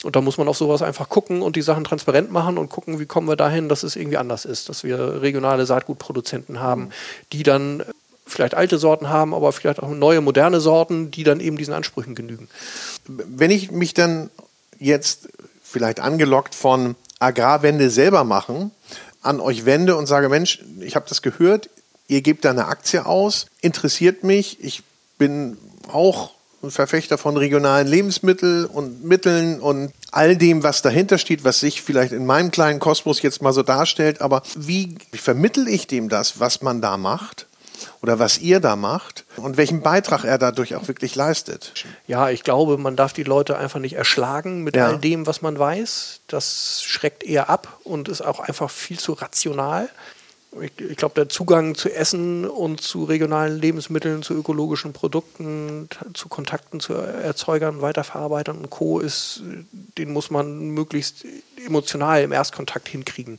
[0.02, 2.98] Und da muss man auf sowas einfach gucken und die Sachen transparent machen und gucken,
[2.98, 6.90] wie kommen wir dahin, dass es irgendwie anders ist, dass wir regionale Saatgutproduzenten haben,
[7.32, 7.82] die dann
[8.32, 12.14] vielleicht alte Sorten haben, aber vielleicht auch neue, moderne Sorten, die dann eben diesen Ansprüchen
[12.14, 12.48] genügen.
[13.06, 14.30] wenn ich mich dann
[14.78, 15.28] jetzt
[15.62, 18.72] vielleicht angelockt von Agrarwende selber machen,
[19.22, 21.70] an euch wende und sage, Mensch, ich habe das gehört,
[22.08, 24.82] ihr gebt da eine Aktie aus, interessiert mich, ich
[25.18, 25.56] bin
[25.88, 31.60] auch ein Verfechter von regionalen Lebensmitteln und Mitteln und all dem, was dahinter steht, was
[31.60, 36.08] sich vielleicht in meinem kleinen Kosmos jetzt mal so darstellt, aber wie vermittel ich dem
[36.08, 37.46] das, was man da macht?
[38.02, 41.72] Oder was ihr da macht und welchen Beitrag er dadurch auch wirklich leistet.
[42.08, 44.88] Ja, ich glaube, man darf die Leute einfach nicht erschlagen mit Ja.
[44.88, 46.20] all dem, was man weiß.
[46.26, 49.88] Das schreckt eher ab und ist auch einfach viel zu rational.
[50.60, 56.28] Ich, ich glaube, der Zugang zu Essen und zu regionalen Lebensmitteln, zu ökologischen Produkten, zu
[56.28, 58.98] Kontakten zu Erzeugern, Weiterverarbeitern und Co.
[58.98, 59.42] ist,
[59.96, 61.24] den muss man möglichst
[61.64, 63.38] emotional im Erstkontakt hinkriegen.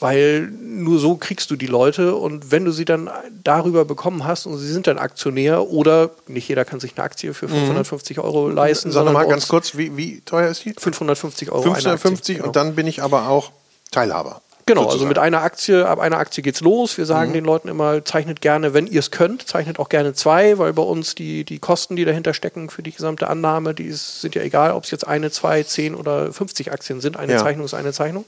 [0.00, 3.10] Weil nur so kriegst du die Leute und wenn du sie dann
[3.44, 7.34] darüber bekommen hast und sie sind dann Aktionär oder nicht jeder kann sich eine Aktie
[7.34, 8.92] für 550 Euro leisten, Mhm.
[8.92, 10.74] Sag mal ganz kurz, wie, wie teuer ist die?
[10.76, 11.62] 550 Euro.
[11.64, 11.82] eine Aktie.
[11.98, 12.46] 550 Genau.
[12.48, 13.52] und dann bin ich aber auch
[13.90, 14.40] Teilhaber.
[14.70, 15.08] Genau, also sozusagen.
[15.08, 16.96] mit einer Aktie, ab einer Aktie geht's los.
[16.96, 17.08] Wir Mhm.
[17.08, 20.72] sagen den Leuten immer, zeichnet gerne, wenn ihr es könnt, zeichnet auch gerne zwei, weil
[20.72, 24.34] bei uns die, die Kosten, die dahinter stecken für die gesamte Annahme, die ist, sind
[24.34, 27.16] ja egal, ob es jetzt eine, zwei, zehn oder 50 Aktien sind.
[27.16, 27.38] Eine Ja.
[27.38, 28.24] Zeichnung ist eine Zeichnung.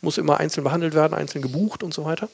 [0.00, 2.28] Muss immer einzeln behandelt werden, einzeln gebucht und so weiter.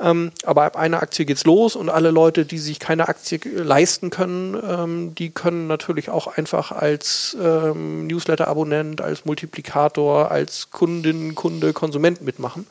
[0.00, 4.10] Ähm, aber ab einer Aktie geht's los und alle Leute, die sich keine Aktie leisten
[4.10, 11.72] können, ähm, die können natürlich auch einfach als ähm, Newsletter-Abonnent, als Multiplikator, als Kundin, Kunde,
[11.72, 12.66] Konsument mitmachen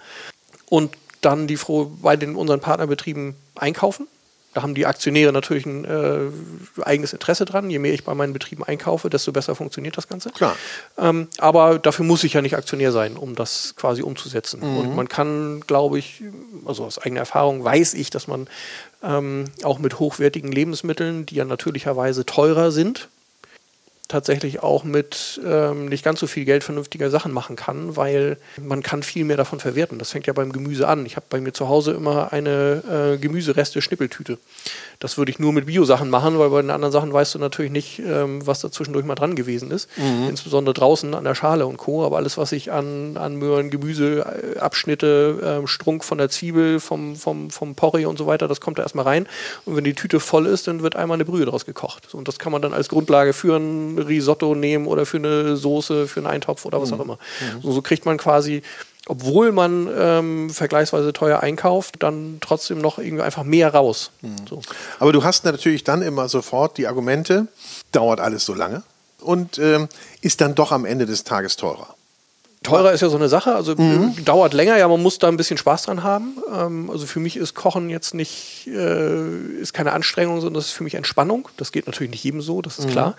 [0.69, 4.07] und dann die froh bei den unseren Partnerbetrieben einkaufen.
[4.53, 7.69] Da haben die Aktionäre natürlich ein äh, eigenes Interesse dran.
[7.69, 10.31] Je mehr ich bei meinen Betrieben einkaufe, desto besser funktioniert das Ganze.
[10.31, 10.55] Klar.
[10.97, 14.61] Ähm, aber dafür muss ich ja nicht Aktionär sein, um das quasi umzusetzen.
[14.61, 16.23] Und man kann, glaube ich,
[16.65, 18.47] also aus eigener Erfahrung weiß ich, dass man
[19.03, 23.07] ähm, auch mit hochwertigen Lebensmitteln, die ja natürlicherweise teurer sind,
[24.09, 28.83] tatsächlich auch mit ähm, nicht ganz so viel Geld vernünftiger Sachen machen kann, weil man
[28.83, 29.99] kann viel mehr davon verwerten.
[29.99, 31.05] Das fängt ja beim Gemüse an.
[31.05, 34.39] Ich habe bei mir zu Hause immer eine äh, Gemüsereste-Schnippeltüte.
[34.99, 37.71] Das würde ich nur mit Bio-Sachen machen, weil bei den anderen Sachen weißt du natürlich
[37.71, 39.89] nicht, ähm, was da zwischendurch mal dran gewesen ist.
[39.97, 40.27] Mhm.
[40.27, 42.05] Insbesondere draußen an der Schale und Co.
[42.05, 46.81] Aber alles, was ich an, an Möhren, Gemüse, äh, Abschnitte, äh, Strunk von der Zwiebel,
[46.81, 49.27] vom, vom, vom Porree und so weiter, das kommt da erstmal rein.
[49.63, 52.13] Und wenn die Tüte voll ist, dann wird einmal eine Brühe draus gekocht.
[52.13, 56.07] Und das kann man dann als Grundlage für ein Risotto nehmen oder für eine Soße,
[56.07, 56.97] für einen Eintopf oder was mhm.
[56.97, 57.13] auch immer.
[57.13, 57.61] Mhm.
[57.61, 58.63] So, so kriegt man quasi
[59.09, 64.11] obwohl man ähm, vergleichsweise teuer einkauft, dann trotzdem noch irgendwie einfach mehr raus.
[64.21, 64.35] Mhm.
[64.47, 64.61] So.
[64.99, 67.47] Aber du hast natürlich dann immer sofort die Argumente,
[67.91, 68.83] dauert alles so lange
[69.19, 69.89] und ähm,
[70.21, 71.95] ist dann doch am Ende des Tages teurer.
[72.61, 74.25] Teurer ist ja so eine Sache, also mhm.
[74.25, 76.37] dauert länger, ja, man muss da ein bisschen Spaß dran haben.
[76.53, 80.73] Ähm, also für mich ist Kochen jetzt nicht, äh, ist keine Anstrengung, sondern das ist
[80.73, 81.49] für mich Entspannung.
[81.57, 82.91] Das geht natürlich nicht jedem so, das ist mhm.
[82.91, 83.15] klar.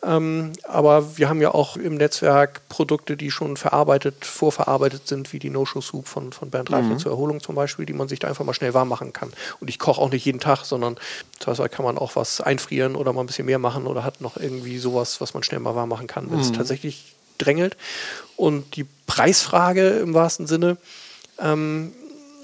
[0.00, 5.40] Ähm, aber wir haben ja auch im Netzwerk Produkte, die schon verarbeitet, vorverarbeitet sind, wie
[5.40, 6.98] die No-Show-Soup von, von Bernd Reifler mhm.
[6.98, 9.32] zur Erholung zum Beispiel, die man sich da einfach mal schnell warm machen kann.
[9.58, 10.96] Und ich koche auch nicht jeden Tag, sondern
[11.40, 14.36] teilweise kann man auch was einfrieren oder mal ein bisschen mehr machen oder hat noch
[14.36, 16.54] irgendwie sowas, was man schnell mal warm machen kann, wenn es mhm.
[16.56, 17.76] tatsächlich drängelt.
[18.36, 20.76] Und die Preisfrage im wahrsten Sinne,
[21.40, 21.92] ähm,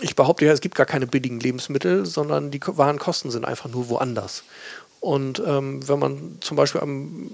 [0.00, 3.88] ich behaupte ja, es gibt gar keine billigen Lebensmittel, sondern die Warenkosten sind einfach nur
[3.88, 4.42] woanders.
[5.04, 7.30] Und ähm, wenn man zum Beispiel am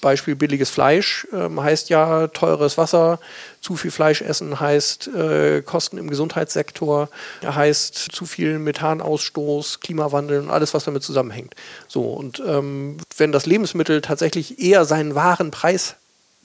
[0.00, 3.20] Beispiel billiges Fleisch ähm, heißt ja teures Wasser,
[3.60, 7.10] zu viel Fleisch essen heißt äh, Kosten im Gesundheitssektor,
[7.44, 11.54] heißt zu viel Methanausstoß, Klimawandel und alles, was damit zusammenhängt.
[11.86, 15.96] So, und ähm, wenn das Lebensmittel tatsächlich eher seinen wahren Preis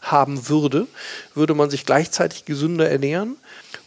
[0.02, 0.86] haben würde,
[1.34, 3.38] würde man sich gleichzeitig gesünder ernähren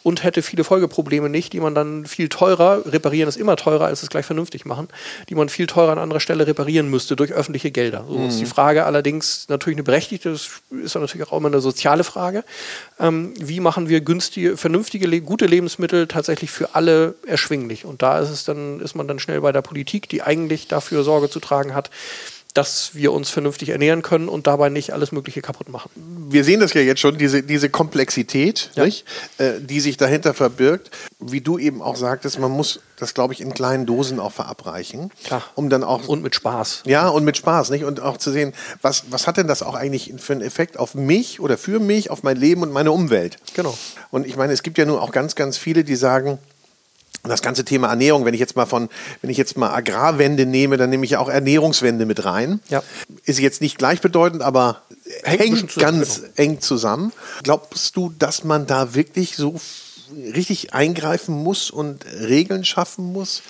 [0.03, 4.03] und hätte viele Folgeprobleme nicht, die man dann viel teurer, reparieren ist immer teurer, als
[4.03, 4.87] es gleich vernünftig machen,
[5.29, 8.05] die man viel teurer an anderer Stelle reparieren müsste durch öffentliche Gelder.
[8.07, 8.27] So mhm.
[8.27, 10.49] ist die Frage allerdings natürlich eine berechtigte, das
[10.83, 12.43] ist natürlich auch immer eine soziale Frage.
[12.99, 17.85] Ähm, wie machen wir günstige, vernünftige, gute Lebensmittel tatsächlich für alle erschwinglich?
[17.85, 21.03] Und da ist es dann, ist man dann schnell bei der Politik, die eigentlich dafür
[21.03, 21.89] Sorge zu tragen hat,
[22.53, 25.89] dass wir uns vernünftig ernähren können und dabei nicht alles Mögliche kaputt machen.
[26.29, 28.85] Wir sehen das ja jetzt schon, diese, diese Komplexität, ja.
[28.85, 29.05] nicht,
[29.37, 30.91] äh, die sich dahinter verbirgt.
[31.19, 35.11] Wie du eben auch sagtest, man muss das, glaube ich, in kleinen Dosen auch verabreichen.
[35.23, 35.43] Klar.
[35.55, 36.07] Um dann auch.
[36.07, 36.83] Und mit Spaß.
[36.85, 37.83] Ja, und mit Spaß, nicht?
[37.83, 40.93] Und auch zu sehen, was, was hat denn das auch eigentlich für einen Effekt auf
[40.93, 43.37] mich oder für mich, auf mein Leben und meine Umwelt?
[43.55, 43.75] Genau.
[44.11, 46.37] Und ich meine, es gibt ja nun auch ganz, ganz viele, die sagen,
[47.23, 48.89] das ganze Thema Ernährung, wenn ich jetzt mal von,
[49.21, 52.59] wenn ich jetzt mal Agrarwende nehme, dann nehme ich ja auch Ernährungswende mit rein.
[52.69, 52.83] Ja.
[53.25, 54.81] Ist jetzt nicht gleichbedeutend, aber
[55.23, 56.33] hängt, hängt ganz genau.
[56.35, 57.13] eng zusammen.
[57.43, 59.55] Glaubst du, dass man da wirklich so
[60.33, 63.43] richtig eingreifen muss und Regeln schaffen muss?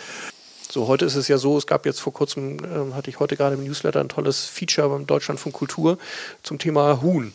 [0.69, 3.35] So, heute ist es ja so, es gab jetzt vor kurzem, äh, hatte ich heute
[3.35, 5.97] gerade im Newsletter ein tolles Feature beim Deutschlandfunk Kultur
[6.43, 7.33] zum Thema Huhn.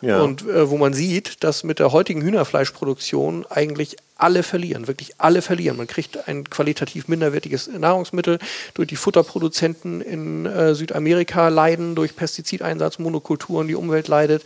[0.00, 0.20] Ja.
[0.20, 5.42] Und äh, wo man sieht, dass mit der heutigen Hühnerfleischproduktion eigentlich alle verlieren, wirklich alle
[5.42, 5.76] verlieren.
[5.76, 8.38] Man kriegt ein qualitativ minderwertiges Nahrungsmittel.
[8.74, 14.42] Durch die Futterproduzenten in äh, Südamerika leiden durch Pestizideinsatz, Monokulturen, die Umwelt leidet.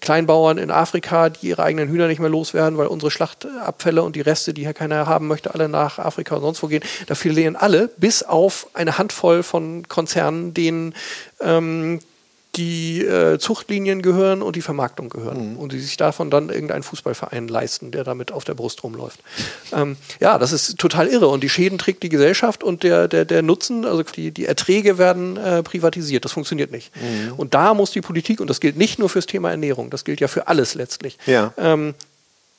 [0.00, 4.20] Kleinbauern in Afrika, die ihre eigenen Hühner nicht mehr loswerden, weil unsere Schlachtabfälle und die
[4.20, 6.82] Reste, die hier keiner haben möchte, alle nach Afrika und sonst wo gehen.
[7.06, 10.94] Da verlieren alle, bis auf eine Handvoll von Konzernen, denen
[11.40, 12.00] ähm,
[12.56, 15.52] die äh, Zuchtlinien gehören und die Vermarktung gehören.
[15.52, 15.58] Mhm.
[15.58, 19.20] Und die sich davon dann irgendeinen Fußballverein leisten, der damit auf der Brust rumläuft.
[19.72, 21.28] Ähm, ja, das ist total irre.
[21.28, 24.98] Und die Schäden trägt die Gesellschaft und der, der, der Nutzen, also die, die Erträge
[24.98, 26.24] werden äh, privatisiert.
[26.24, 26.92] Das funktioniert nicht.
[26.96, 27.34] Mhm.
[27.36, 30.20] Und da muss die Politik, und das gilt nicht nur fürs Thema Ernährung, das gilt
[30.20, 31.52] ja für alles letztlich, ja.
[31.58, 31.94] ähm,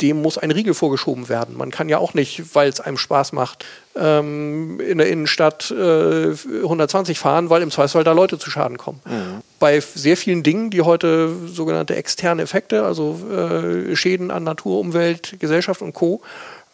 [0.02, 1.56] dem muss ein Riegel vorgeschoben werden.
[1.56, 6.34] Man kann ja auch nicht, weil es einem Spaß macht, ähm, in der Innenstadt äh,
[6.34, 9.02] 120 fahren, weil im Zweifelsfall da Leute zu Schaden kommen.
[9.06, 9.42] Mhm.
[9.60, 15.38] Bei sehr vielen Dingen, die heute sogenannte externe Effekte, also äh, Schäden an Natur, Umwelt,
[15.40, 16.22] Gesellschaft und Co.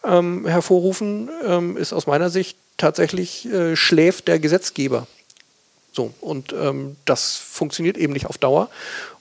[0.04, 5.06] Ähm, hervorrufen, ähm, ist aus meiner Sicht tatsächlich äh, schläft der Gesetzgeber.
[5.92, 8.68] So, und ähm, das funktioniert eben nicht auf Dauer.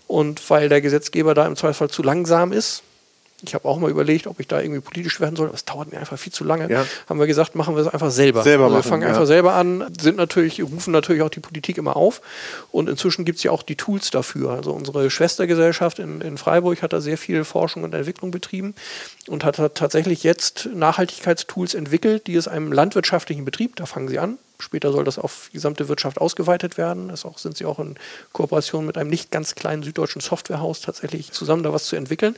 [0.07, 2.81] Und weil der Gesetzgeber da im Zweifelsfall zu langsam ist,
[3.43, 5.91] ich habe auch mal überlegt, ob ich da irgendwie politisch werden soll, aber es dauert
[5.91, 6.69] mir einfach viel zu lange.
[6.69, 6.85] Ja.
[7.09, 8.43] Haben wir gesagt, machen wir es einfach selber.
[8.43, 9.09] selber also wir fangen ja.
[9.09, 12.21] einfach selber an, sind natürlich, rufen natürlich auch die Politik immer auf.
[12.71, 14.51] Und inzwischen gibt es ja auch die Tools dafür.
[14.51, 18.75] Also unsere Schwestergesellschaft in, in Freiburg hat da sehr viel Forschung und Entwicklung betrieben
[19.27, 24.37] und hat tatsächlich jetzt Nachhaltigkeitstools entwickelt, die es einem landwirtschaftlichen Betrieb, da fangen sie an,
[24.61, 27.09] Später soll das auf die gesamte Wirtschaft ausgeweitet werden.
[27.09, 27.95] Das auch, sind sie auch in
[28.31, 32.35] Kooperation mit einem nicht ganz kleinen süddeutschen Softwarehaus tatsächlich zusammen da was zu entwickeln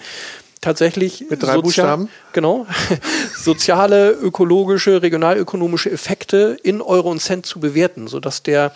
[0.64, 2.10] tatsächlich mit drei Buchstaben.
[2.32, 2.66] Genau.
[3.36, 8.74] soziale, ökologische, regionalökonomische Effekte in Euro und Cent zu bewerten, sodass der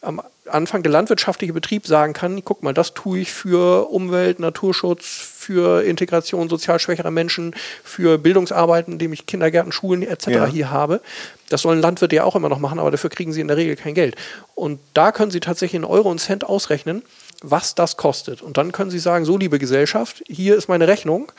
[0.00, 5.84] am anfangende landwirtschaftliche Betrieb sagen kann, guck mal, das tue ich für Umwelt, Naturschutz, für
[5.84, 7.54] Integration sozial schwächerer Menschen,
[7.84, 10.28] für Bildungsarbeiten, indem ich Kindergärten, Schulen etc.
[10.28, 10.46] Ja.
[10.46, 11.00] hier habe.
[11.48, 13.76] Das sollen Landwirte ja auch immer noch machen, aber dafür kriegen sie in der Regel
[13.76, 14.16] kein Geld.
[14.54, 17.02] Und da können sie tatsächlich in Euro und Cent ausrechnen,
[17.42, 18.42] was das kostet.
[18.42, 21.32] Und dann können sie sagen, so liebe Gesellschaft, hier ist meine Rechnung,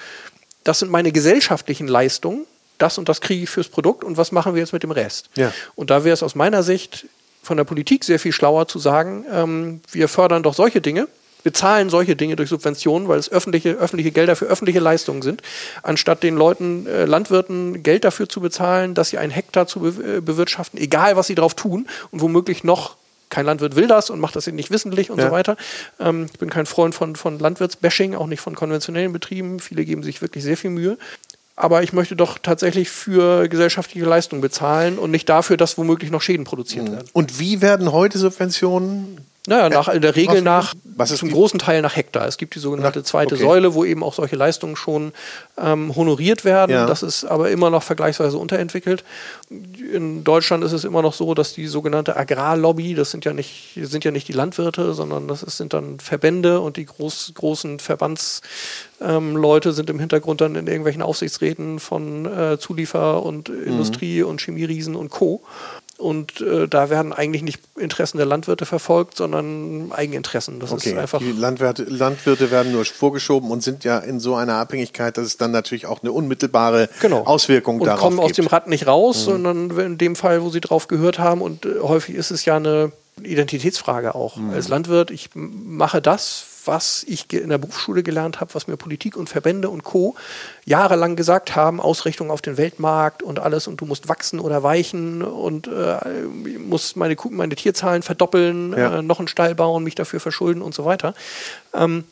[0.64, 2.46] das sind meine gesellschaftlichen Leistungen,
[2.78, 5.30] das und das kriege ich fürs Produkt und was machen wir jetzt mit dem Rest?
[5.36, 5.54] Ja.
[5.76, 7.08] Und da wäre es aus meiner Sicht
[7.44, 11.08] von der Politik sehr viel schlauer zu sagen, ähm, wir fördern doch solche Dinge,
[11.44, 15.42] bezahlen solche Dinge durch Subventionen, weil es öffentliche, öffentliche Gelder für öffentliche Leistungen sind,
[15.84, 20.18] anstatt den Leuten, äh, Landwirten Geld dafür zu bezahlen, dass sie einen Hektar zu be
[20.18, 22.98] äh, bewirtschaften, egal was sie drauf tun und womöglich noch
[23.30, 25.28] kein Landwirt will das und macht das nicht wissentlich und ja.
[25.28, 25.58] so weiter.
[26.00, 29.60] Ähm, ich bin kein Freund von, von Landwirtsbashing, auch nicht von konventionellen Betrieben.
[29.60, 30.98] Viele geben sich wirklich sehr viel Mühe
[31.60, 36.22] aber ich möchte doch tatsächlich für gesellschaftliche Leistungen bezahlen und nicht dafür, dass womöglich noch
[36.22, 36.94] Schäden produziert mhm.
[36.94, 37.08] werden.
[37.12, 40.74] Und wie werden heute Subventionen naja, nach, in der Regel nach,
[41.06, 42.28] zum großen Teil nach Hektar.
[42.28, 43.44] Es gibt die sogenannte zweite okay.
[43.44, 45.14] Säule, wo eben auch solche Leistungen schon
[45.58, 46.72] ähm, honoriert werden.
[46.74, 46.86] Ja.
[46.86, 49.06] Das ist aber immer noch vergleichsweise unterentwickelt.
[49.50, 53.80] In Deutschland ist es immer noch so, dass die sogenannte Agrarlobby, das sind ja nicht,
[53.82, 57.80] sind ja nicht die Landwirte, sondern das ist, sind dann Verbände und die groß, großen
[57.80, 63.64] Verbandsleute ähm, sind im Hintergrund dann in irgendwelchen Aufsichtsräten von äh, Zuliefer- und mhm.
[63.64, 65.42] Industrie- und Chemieriesen und Co.
[66.00, 70.60] Und äh, da werden eigentlich nicht Interessen der Landwirte verfolgt, sondern Eigeninteressen.
[70.62, 70.92] Das okay.
[70.92, 71.20] ist einfach.
[71.20, 75.36] Die Landwirte, Landwirte werden nur vorgeschoben und sind ja in so einer Abhängigkeit, dass es
[75.36, 77.24] dann natürlich auch eine unmittelbare genau.
[77.26, 78.38] Auswirkung und darauf kommen aus gibt.
[78.38, 79.32] dem Rad nicht raus, mhm.
[79.32, 81.42] sondern in dem Fall, wo sie drauf gehört haben.
[81.42, 84.38] Und äh, häufig ist es ja eine Identitätsfrage auch.
[84.38, 84.52] Mhm.
[84.52, 89.16] Als Landwirt, ich mache das, was ich in der Berufsschule gelernt habe, was mir Politik
[89.18, 90.16] und Verbände und Co.
[90.66, 95.22] jahrelang gesagt haben, Ausrichtung auf den Weltmarkt und alles und du musst wachsen oder weichen
[95.22, 95.98] und äh,
[96.58, 99.00] musst meine, meine Tierzahlen verdoppeln, ja.
[99.00, 101.14] äh, noch einen Stall bauen, mich dafür verschulden und so weiter.
[101.74, 102.06] Ähm,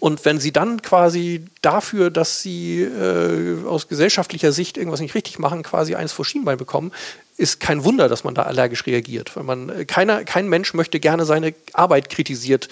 [0.00, 5.38] und wenn sie dann quasi dafür, dass sie äh, aus gesellschaftlicher Sicht irgendwas nicht richtig
[5.38, 6.92] machen, quasi eins vor Schienbein bekommen,
[7.36, 9.34] ist kein Wunder, dass man da allergisch reagiert.
[9.36, 12.68] Weil man, äh, keiner, kein Mensch möchte gerne seine Arbeit kritisiert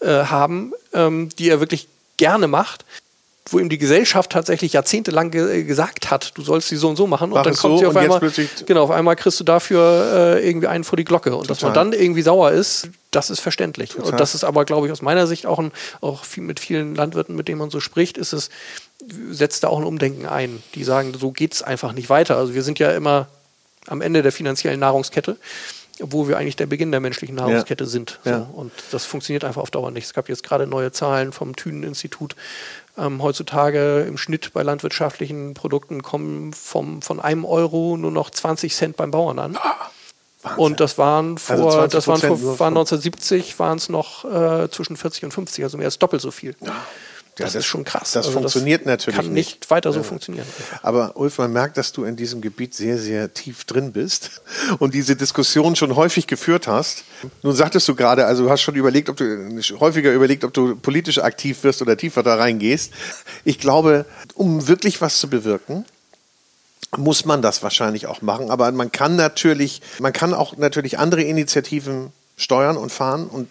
[0.00, 2.84] äh, haben, ähm, die er wirklich gerne macht,
[3.50, 7.06] wo ihm die Gesellschaft tatsächlich jahrzehntelang ge gesagt hat, du sollst sie so und so
[7.06, 8.20] machen und dann kommt so sie auf einmal,
[8.66, 11.54] genau, auf einmal kriegst du dafür äh, irgendwie einen vor die Glocke und Total.
[11.54, 13.90] dass man dann irgendwie sauer ist, das ist verständlich.
[13.90, 14.10] Total.
[14.10, 16.94] Und das ist aber, glaube ich, aus meiner Sicht auch, ein, auch viel, mit vielen
[16.94, 18.50] Landwirten, mit denen man so spricht, ist es,
[19.30, 20.62] setzt da auch ein Umdenken ein.
[20.74, 22.36] Die sagen, so geht es einfach nicht weiter.
[22.36, 23.28] Also wir sind ja immer
[23.86, 25.36] am Ende der finanziellen Nahrungskette
[26.02, 27.90] obwohl wir eigentlich der Beginn der menschlichen Nahrungskette ja.
[27.90, 28.18] sind.
[28.24, 28.30] So.
[28.30, 28.50] Ja.
[28.52, 30.04] Und das funktioniert einfach auf Dauer nicht.
[30.04, 32.36] Es gab jetzt gerade neue Zahlen vom Thünen-Institut.
[32.98, 38.74] Ähm, heutzutage im Schnitt bei landwirtschaftlichen Produkten kommen vom, von einem Euro nur noch 20
[38.74, 39.58] Cent beim Bauern an.
[39.60, 44.24] Ah, und das waren also vor, also das waren, vor, waren 1970 waren es noch
[44.24, 46.54] äh, zwischen 40 und 50, also mehr als doppelt so viel.
[46.60, 46.72] Ja.
[47.36, 48.12] Das, das, ist schon krass.
[48.12, 49.56] Das also funktioniert das natürlich kann nicht.
[49.56, 50.04] nicht weiter so ja.
[50.04, 50.46] funktionieren.
[50.82, 54.40] Aber Ulf, man merkt, dass du in diesem Gebiet sehr, sehr tief drin bist
[54.78, 57.04] und diese Diskussion schon häufig geführt hast.
[57.42, 60.76] Nun sagtest du gerade, also du hast schon überlegt, ob du häufiger überlegt, ob du
[60.76, 62.94] politisch aktiv wirst oder tiefer da reingehst.
[63.44, 65.84] Ich glaube, um wirklich was zu bewirken,
[66.96, 68.50] muss man das wahrscheinlich auch machen.
[68.50, 73.48] Aber man kann natürlich, man kann auch natürlich andere Initiativen steuern und fahren und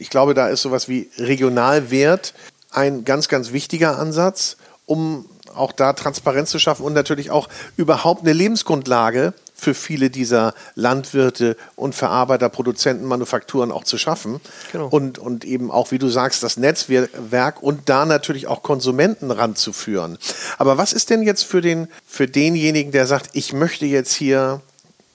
[0.00, 2.34] ich glaube, da ist sowas wie Regionalwert
[2.70, 8.22] ein ganz, ganz wichtiger Ansatz, um auch da Transparenz zu schaffen und natürlich auch überhaupt
[8.22, 14.40] eine Lebensgrundlage für viele dieser Landwirte und Verarbeiter, Produzenten, Manufakturen auch zu schaffen.
[14.70, 14.86] Genau.
[14.86, 20.16] Und, und eben auch, wie du sagst, das Netzwerk und da natürlich auch Konsumenten ranzuführen.
[20.58, 24.60] Aber was ist denn jetzt für, den, für denjenigen, der sagt, ich möchte jetzt hier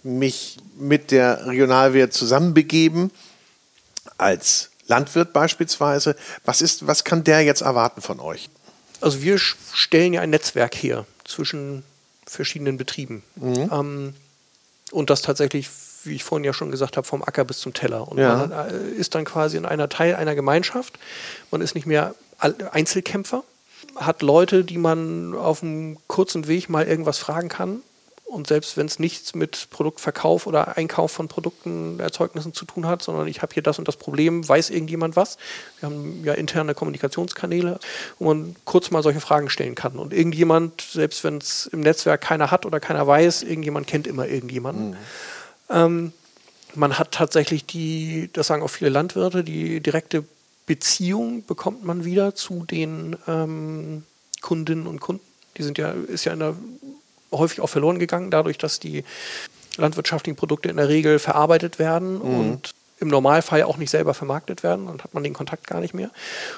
[0.03, 3.11] mich mit der Regionalwert zusammenbegeben
[4.17, 6.15] als Landwirt beispielsweise.
[6.45, 8.49] Was, ist, was kann der jetzt erwarten von euch?
[9.01, 11.83] Also wir stellen ja ein Netzwerk her zwischen
[12.27, 13.23] verschiedenen Betrieben.
[13.35, 13.69] Mhm.
[13.71, 14.15] Ähm,
[14.91, 15.67] und das tatsächlich,
[16.03, 18.07] wie ich vorhin ja schon gesagt habe, vom Acker bis zum Teller.
[18.07, 18.35] Und ja.
[18.35, 20.99] man äh, ist dann quasi in einer Teil einer Gemeinschaft.
[21.49, 23.43] Man ist nicht mehr Einzelkämpfer,
[23.95, 27.81] hat Leute, die man auf einem kurzen Weg mal irgendwas fragen kann
[28.33, 33.03] und selbst wenn es nichts mit Produktverkauf oder Einkauf von Produkten, Erzeugnissen zu tun hat,
[33.03, 35.37] sondern ich habe hier das und das Problem, weiß irgendjemand was?
[35.79, 37.79] Wir haben ja interne Kommunikationskanäle,
[38.17, 39.99] wo man kurz mal solche Fragen stellen kann.
[39.99, 44.27] Und irgendjemand, selbst wenn es im Netzwerk keiner hat oder keiner weiß, irgendjemand kennt immer
[44.27, 44.89] irgendjemanden.
[44.89, 44.97] Mhm.
[45.69, 46.13] Ähm,
[46.75, 50.23] man hat tatsächlich die, das sagen auch viele Landwirte, die direkte
[50.65, 54.03] Beziehung bekommt man wieder zu den ähm,
[54.41, 55.23] Kundinnen und Kunden.
[55.57, 56.55] Die sind ja, ist ja in der
[57.33, 59.03] häufig auch verloren gegangen, dadurch, dass die
[59.77, 62.21] landwirtschaftlichen Produkte in der Regel verarbeitet werden mhm.
[62.21, 65.93] und im Normalfall auch nicht selber vermarktet werden, dann hat man den Kontakt gar nicht
[65.93, 66.09] mehr.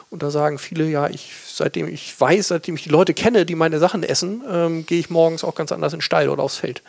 [0.09, 3.55] Und da sagen viele, ja, ich, seitdem ich weiß, seitdem ich die Leute kenne, die
[3.55, 6.57] meine Sachen essen, ähm, gehe ich morgens auch ganz anders in den Stall oder aufs
[6.57, 6.83] Feld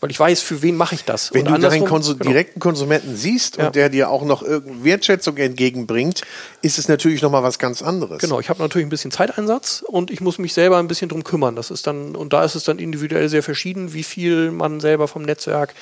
[0.00, 1.34] weil ich weiß, für wen mache ich das.
[1.34, 2.30] Wenn und du deinen Konsum genau.
[2.30, 3.66] direkten Konsumenten siehst ja.
[3.66, 6.22] und der dir auch noch irgendeine Wertschätzung entgegenbringt,
[6.62, 8.18] ist es natürlich nochmal was ganz anderes.
[8.20, 11.24] Genau, ich habe natürlich ein bisschen Zeiteinsatz und ich muss mich selber ein bisschen drum
[11.24, 11.56] kümmern.
[11.56, 15.08] Das ist dann, und da ist es dann individuell sehr verschieden, wie viel man selber
[15.08, 15.74] vom Netzwerk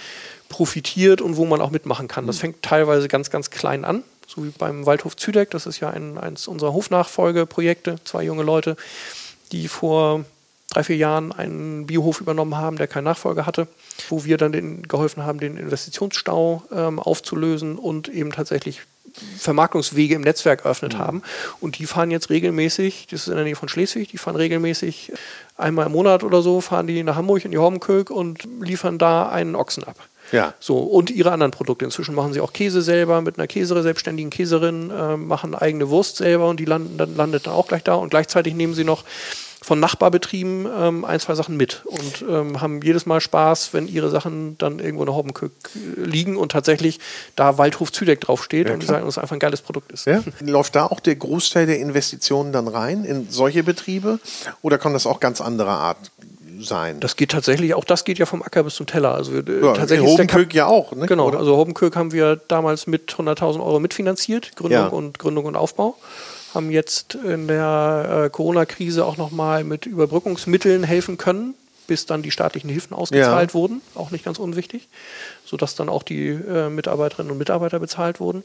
[0.48, 2.26] profitiert und wo man auch mitmachen kann.
[2.26, 2.40] Das hm.
[2.40, 5.50] fängt teilweise ganz, ganz klein an, so wie beim Waldhof Züdeck.
[5.50, 8.76] Das ist ja ein, eins unserer Hofnachfolgeprojekte, zwei junge Leute,
[9.52, 10.24] die vor
[10.76, 13.66] drei, vier Jahren einen Biohof übernommen haben, der keinen Nachfolger hatte,
[14.10, 18.82] wo wir dann den, geholfen haben, den Investitionsstau ähm, aufzulösen und eben tatsächlich
[19.38, 20.98] Vermarktungswege im Netzwerk eröffnet mhm.
[20.98, 21.22] haben.
[21.60, 25.12] Und die fahren jetzt regelmäßig, das ist in der Nähe von Schleswig, die fahren regelmäßig
[25.56, 29.30] einmal im Monat oder so, fahren die nach Hamburg in die Horbenkirk und liefern da
[29.30, 29.96] einen Ochsen ab.
[30.30, 30.52] Ja.
[30.60, 31.86] So, und ihre anderen Produkte.
[31.86, 36.16] Inzwischen machen sie auch Käse selber mit einer Käsere, selbstständigen Käserin, äh, machen eigene Wurst
[36.16, 37.94] selber und die landen, dann, landet dann auch gleich da.
[37.94, 39.04] Und gleichzeitig nehmen sie noch
[39.66, 44.10] von Nachbarbetrieben ähm, ein, zwei Sachen mit und ähm, haben jedes Mal Spaß, wenn ihre
[44.10, 45.50] Sachen dann irgendwo in der Hobbenkirk
[45.96, 47.00] liegen und tatsächlich
[47.34, 50.06] da Waldhof Züdeck draufsteht ja, und die sagen, dass es einfach ein geiles Produkt ist.
[50.06, 50.22] Ja.
[50.38, 54.20] Läuft da auch der Großteil der Investitionen dann rein in solche Betriebe
[54.62, 56.12] oder kann das auch ganz andere Art
[56.60, 57.00] sein.
[57.00, 59.16] Das geht tatsächlich, auch das geht ja vom Acker bis zum Teller.
[59.16, 60.92] Also wir, ja, tatsächlich Hobenkirk ja auch.
[60.92, 61.06] Ne?
[61.06, 61.40] Genau, Oder?
[61.40, 64.86] also Hobenkirk haben wir damals mit 100.000 Euro mitfinanziert, Gründung, ja.
[64.86, 65.96] und, Gründung und Aufbau
[66.56, 71.54] haben jetzt in der äh, Corona-Krise auch nochmal mit Überbrückungsmitteln helfen können,
[71.86, 73.54] bis dann die staatlichen Hilfen ausgezahlt ja.
[73.54, 74.88] wurden, auch nicht ganz unwichtig,
[75.44, 78.42] sodass dann auch die äh, Mitarbeiterinnen und Mitarbeiter bezahlt wurden.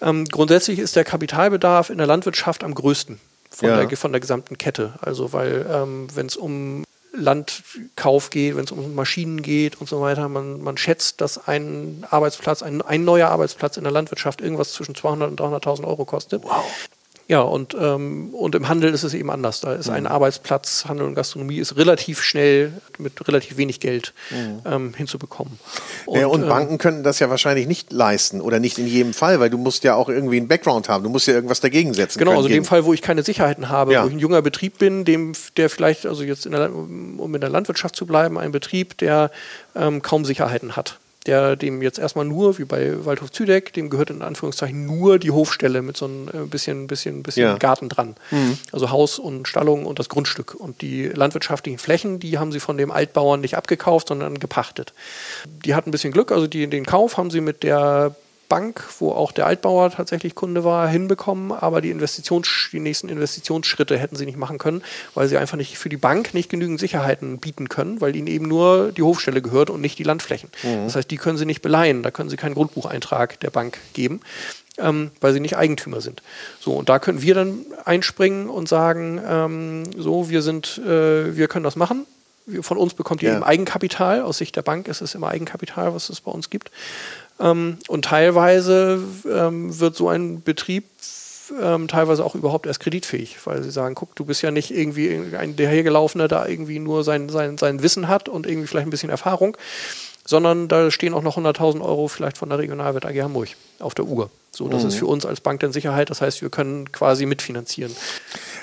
[0.00, 3.84] Ähm, grundsätzlich ist der Kapitalbedarf in der Landwirtschaft am größten von, ja.
[3.84, 4.94] der, von der gesamten Kette.
[5.00, 6.84] Also weil ähm, wenn es um
[7.14, 10.28] Landkauf geht, wenn es um Maschinen geht und so weiter.
[10.28, 14.94] Man, man schätzt, dass ein Arbeitsplatz, ein, ein neuer Arbeitsplatz in der Landwirtschaft irgendwas zwischen
[14.94, 16.42] 200 und 300.000 Euro kostet.
[16.42, 16.64] Wow.
[17.28, 19.60] Ja, und, ähm, und im Handel ist es eben anders.
[19.60, 19.94] Da ist mhm.
[19.94, 24.60] ein Arbeitsplatz, Handel und Gastronomie ist relativ schnell mit relativ wenig Geld mhm.
[24.64, 25.58] ähm, hinzubekommen.
[26.06, 29.14] Und, ja, und ähm, Banken könnten das ja wahrscheinlich nicht leisten oder nicht in jedem
[29.14, 31.04] Fall, weil du musst ja auch irgendwie einen Background haben.
[31.04, 32.18] Du musst ja irgendwas dagegen setzen.
[32.18, 34.02] Genau, also in dem Fall, wo ich keine Sicherheiten habe, ja.
[34.02, 37.40] wo ich ein junger Betrieb bin, dem, der vielleicht, also jetzt in der, um in
[37.40, 39.30] der Landwirtschaft zu bleiben, ein Betrieb, der
[39.74, 44.10] ähm, kaum Sicherheiten hat der dem jetzt erstmal nur, wie bei Waldhof Züdeck, dem gehört
[44.10, 47.58] in Anführungszeichen nur die Hofstelle mit so ein äh, bisschen, bisschen, bisschen ja.
[47.58, 48.16] Garten dran.
[48.30, 48.58] Mhm.
[48.72, 50.54] Also Haus und Stallung und das Grundstück.
[50.54, 54.92] Und die landwirtschaftlichen Flächen, die haben sie von dem Altbauern nicht abgekauft, sondern gepachtet.
[55.64, 58.16] Die hatten ein bisschen Glück, also die, den Kauf haben sie mit der
[58.52, 63.96] Bank, wo auch der Altbauer tatsächlich Kunde war, hinbekommen, aber die, Investitions, die nächsten Investitionsschritte
[63.96, 64.82] hätten sie nicht machen können,
[65.14, 68.46] weil sie einfach nicht für die Bank nicht genügend Sicherheiten bieten können, weil ihnen eben
[68.46, 70.50] nur die Hofstelle gehört und nicht die Landflächen.
[70.64, 70.84] Mhm.
[70.84, 74.20] Das heißt, die können sie nicht beleihen, da können sie keinen Grundbucheintrag der Bank geben.
[74.78, 76.22] Ähm, weil sie nicht Eigentümer sind.
[76.58, 81.46] So, und da können wir dann einspringen und sagen, ähm, so, wir sind, äh, wir
[81.48, 82.06] können das machen.
[82.62, 83.36] Von uns bekommt ihr ja.
[83.36, 84.22] eben Eigenkapital.
[84.22, 86.70] Aus Sicht der Bank ist es immer Eigenkapital, was es bei uns gibt.
[87.40, 90.84] Ähm, und teilweise ähm, wird so ein Betrieb
[91.60, 95.20] ähm, teilweise auch überhaupt erst kreditfähig, weil sie sagen, guck, du bist ja nicht irgendwie
[95.36, 99.10] ein dahergelaufener, der irgendwie nur sein, sein, sein Wissen hat und irgendwie vielleicht ein bisschen
[99.10, 99.56] Erfahrung,
[100.24, 103.48] sondern da stehen auch noch 100.000 Euro vielleicht von der Regionalwert AG Hamburg
[103.80, 104.30] auf der Uhr.
[104.50, 104.88] So, das mhm.
[104.88, 106.10] ist für uns als Bank dann Sicherheit.
[106.10, 107.94] Das heißt, wir können quasi mitfinanzieren.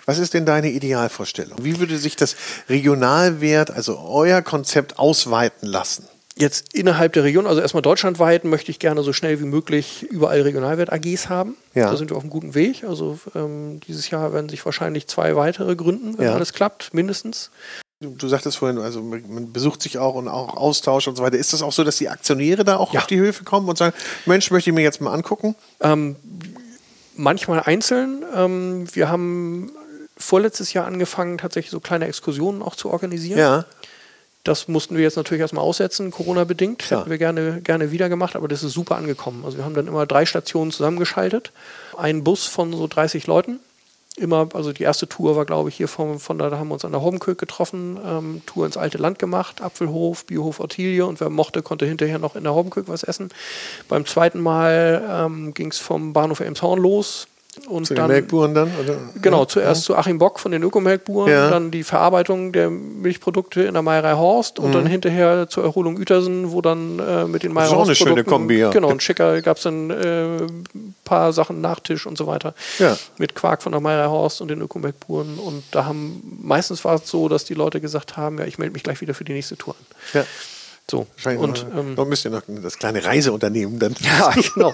[0.06, 1.58] Was ist denn deine Idealvorstellung?
[1.62, 2.36] Wie würde sich das
[2.70, 6.08] Regionalwert, also euer Konzept ausweiten lassen?
[6.40, 10.42] Jetzt innerhalb der Region, also erstmal deutschlandweit, möchte ich gerne so schnell wie möglich überall
[10.42, 11.58] Regionalwert-AGs haben.
[11.74, 11.92] Ja.
[11.92, 12.86] Da sind wir auf einem guten Weg.
[12.86, 16.34] Also ähm, dieses Jahr werden sich wahrscheinlich zwei weitere gründen, wenn ja.
[16.34, 17.52] alles klappt, mindestens.
[18.00, 21.38] Du, du sagtest vorhin, also man besucht sich auch und auch Austausch und so weiter.
[21.38, 23.02] Ist das auch so, dass die Aktionäre da auch ja.
[23.02, 23.94] auf die Höfe kommen und sagen,
[24.26, 25.56] Mensch, möchte ich mir jetzt mal angucken?
[25.82, 26.16] Ähm,
[27.18, 28.24] manchmal einzeln.
[28.34, 29.74] Ähm, wir haben
[30.18, 33.40] vorletztes Jahr angefangen, tatsächlich so kleine Exkursionen auch zu organisieren.
[33.40, 33.66] Ja.
[34.44, 36.90] Das mussten wir jetzt natürlich erstmal aussetzen, Corona-bedingt.
[36.90, 37.00] Ja.
[37.00, 39.44] Hätten wir gerne, gerne wieder gemacht, aber das ist super angekommen.
[39.44, 41.52] Also wir haben dann immer drei Stationen zusammengeschaltet.
[41.98, 43.60] Ein Bus von so 30 Leuten.
[44.16, 46.74] Immer, also die erste Tour war, glaube ich, hier von, von da, da haben wir
[46.74, 51.22] uns an der Homenkirk getroffen, ähm, Tour ins alte Land gemacht, Apfelhof, Biohof Ottilie und
[51.22, 53.30] wer mochte, konnte hinterher noch in der Homenkirk was essen.
[53.88, 57.28] Beim zweiten Mal ähm, ging es vom Bahnhof Elmshorn los,
[57.68, 58.72] und zu den dann, Melkburen dann?
[58.82, 58.98] Oder?
[59.22, 59.86] Genau, zuerst ja.
[59.86, 61.50] zu Achim Bock von den Ökomelkburen, ja.
[61.50, 64.74] dann die Verarbeitung der Milchprodukte in der Meierei Horst und mhm.
[64.74, 67.98] dann hinterher zur Erholung Uetersen, wo dann äh, mit den Meierei Horst.
[67.98, 68.70] So eine schöne Kombi, ja.
[68.70, 70.48] Genau, und schicker gab es dann ein äh,
[71.04, 72.54] paar Sachen, Nachtisch und so weiter.
[72.78, 72.98] Ja.
[73.18, 75.40] Mit Quark von der Meierei Horst und den Ökomelkburen.
[75.40, 78.74] Und da haben, meistens war es so, dass die Leute gesagt haben, ja, ich melde
[78.74, 79.86] mich gleich wieder für die nächste Tour an.
[80.14, 80.26] Ja.
[80.90, 81.08] So.
[81.26, 84.74] Und ähm, noch müsst ihr noch das kleine Reiseunternehmen dann ja, genau.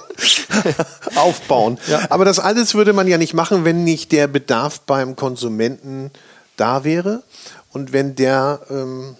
[1.16, 1.78] aufbauen.
[1.88, 2.07] Ja.
[2.09, 6.11] Aber das alles würde man ja nicht machen, wenn nicht der Bedarf beim Konsumenten
[6.57, 7.24] da wäre
[7.72, 9.16] und wenn der ähm,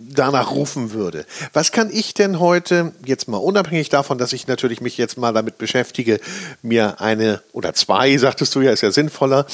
[0.00, 1.26] danach rufen würde.
[1.52, 5.32] Was kann ich denn heute, jetzt mal unabhängig davon, dass ich natürlich mich jetzt mal
[5.32, 6.20] damit beschäftige,
[6.62, 9.46] mir eine oder zwei, sagtest du ja, ist ja sinnvoller,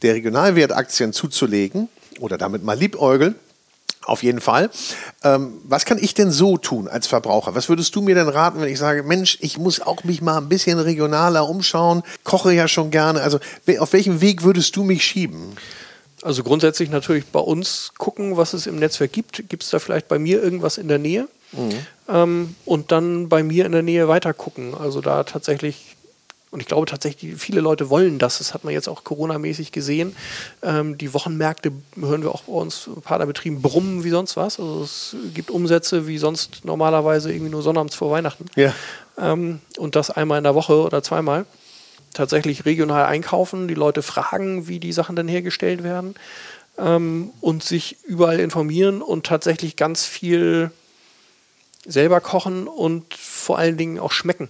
[0.00, 1.88] der Regionalwertaktien zuzulegen
[2.18, 3.34] oder damit mal liebäugeln,
[4.04, 4.70] auf jeden Fall.
[5.22, 7.54] Ähm, was kann ich denn so tun als Verbraucher?
[7.54, 10.38] Was würdest du mir denn raten, wenn ich sage, Mensch, ich muss auch mich mal
[10.38, 13.20] ein bisschen regionaler umschauen, koche ja schon gerne.
[13.20, 13.38] Also
[13.78, 15.56] auf welchem Weg würdest du mich schieben?
[16.22, 19.48] Also grundsätzlich natürlich bei uns gucken, was es im Netzwerk gibt.
[19.48, 21.28] Gibt es da vielleicht bei mir irgendwas in der Nähe?
[21.52, 21.70] Mhm.
[22.08, 24.74] Ähm, und dann bei mir in der Nähe weiter gucken.
[24.74, 25.89] Also da tatsächlich
[26.50, 28.38] und ich glaube tatsächlich, viele Leute wollen das.
[28.38, 30.16] Das hat man jetzt auch Corona-mäßig gesehen.
[30.62, 34.58] Ähm, die Wochenmärkte, hören wir auch bei uns Partnerbetrieben, brummen wie sonst was.
[34.58, 38.46] Also es gibt Umsätze wie sonst normalerweise irgendwie nur sonnabends vor Weihnachten.
[38.56, 38.74] Ja.
[39.16, 41.46] Ähm, und das einmal in der Woche oder zweimal.
[42.14, 46.16] Tatsächlich regional einkaufen, die Leute fragen, wie die Sachen dann hergestellt werden
[46.78, 50.72] ähm, und sich überall informieren und tatsächlich ganz viel
[51.86, 54.48] selber kochen und vor allen Dingen auch schmecken.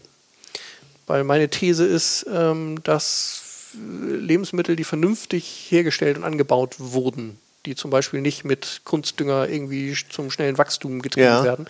[1.11, 7.37] Weil meine These ist, ähm, dass Lebensmittel, die vernünftig hergestellt und angebaut wurden,
[7.67, 11.43] die zum Beispiel nicht mit Kunstdünger irgendwie zum schnellen Wachstum getrieben ja.
[11.43, 11.67] werden,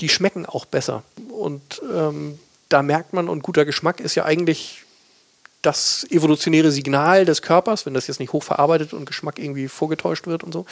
[0.00, 1.04] die schmecken auch besser.
[1.30, 4.82] Und ähm, da merkt man, und guter Geschmack ist ja eigentlich
[5.62, 10.44] das evolutionäre Signal des Körpers, wenn das jetzt nicht hochverarbeitet und Geschmack irgendwie vorgetäuscht wird
[10.44, 10.66] und so,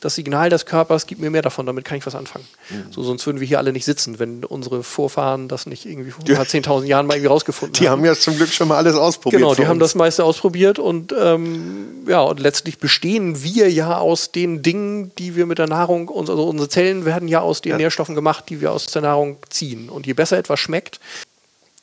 [0.00, 2.46] das Signal des Körpers gibt mir mehr davon, damit kann ich was anfangen.
[2.70, 2.92] Mhm.
[2.92, 6.24] So, sonst würden wir hier alle nicht sitzen, wenn unsere Vorfahren das nicht irgendwie vor
[6.28, 6.40] ja.
[6.40, 7.82] 10.000 Jahren mal irgendwie rausgefunden haben.
[7.82, 9.42] Die haben ja zum Glück schon mal alles ausprobiert.
[9.42, 14.30] Genau, die haben das meiste ausprobiert und ähm, ja, und letztlich bestehen wir ja aus
[14.30, 17.78] den Dingen, die wir mit der Nahrung, also unsere Zellen werden ja aus den ja.
[17.78, 19.88] Nährstoffen gemacht, die wir aus der Nahrung ziehen.
[19.88, 21.00] Und je besser etwas schmeckt,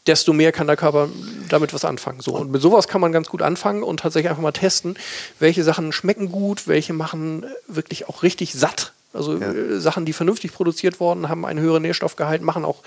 [0.08, 1.10] desto mehr kann der Körper
[1.50, 2.22] damit was anfangen.
[2.22, 2.34] So.
[2.34, 4.96] Und mit sowas kann man ganz gut anfangen und tatsächlich einfach mal testen,
[5.40, 8.94] welche Sachen schmecken gut, welche machen wirklich auch richtig satt.
[9.14, 9.52] Also ja.
[9.52, 12.82] äh, Sachen, die vernünftig produziert worden, haben einen höheren Nährstoffgehalt, machen auch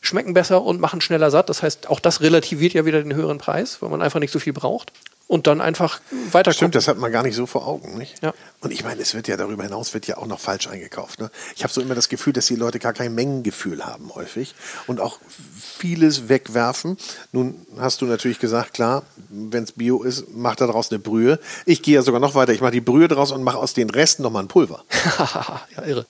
[0.00, 1.48] schmecken besser und machen schneller satt.
[1.48, 4.38] Das heißt, auch das relativiert ja wieder den höheren Preis, weil man einfach nicht so
[4.38, 4.92] viel braucht
[5.28, 6.00] und dann einfach
[6.32, 6.52] weiter.
[6.52, 8.20] Stimmt, das hat man gar nicht so vor Augen, nicht?
[8.22, 8.34] Ja.
[8.60, 11.20] Und ich meine, es wird ja darüber hinaus wird ja auch noch falsch eingekauft.
[11.20, 11.30] Ne?
[11.54, 14.54] Ich habe so immer das Gefühl, dass die Leute gar kein Mengengefühl haben häufig
[14.86, 15.20] und auch
[15.60, 16.96] vieles wegwerfen.
[17.30, 21.38] Nun hast du natürlich gesagt, klar, wenn es Bio ist, mach da draus eine Brühe.
[21.66, 22.52] Ich gehe ja sogar noch weiter.
[22.52, 24.82] Ich mache die Brühe draus und mache aus den Resten nochmal ein Pulver.
[25.76, 26.06] ja, irre.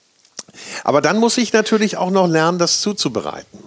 [0.83, 3.59] Aber dann muss ich natürlich auch noch lernen, das zuzubereiten.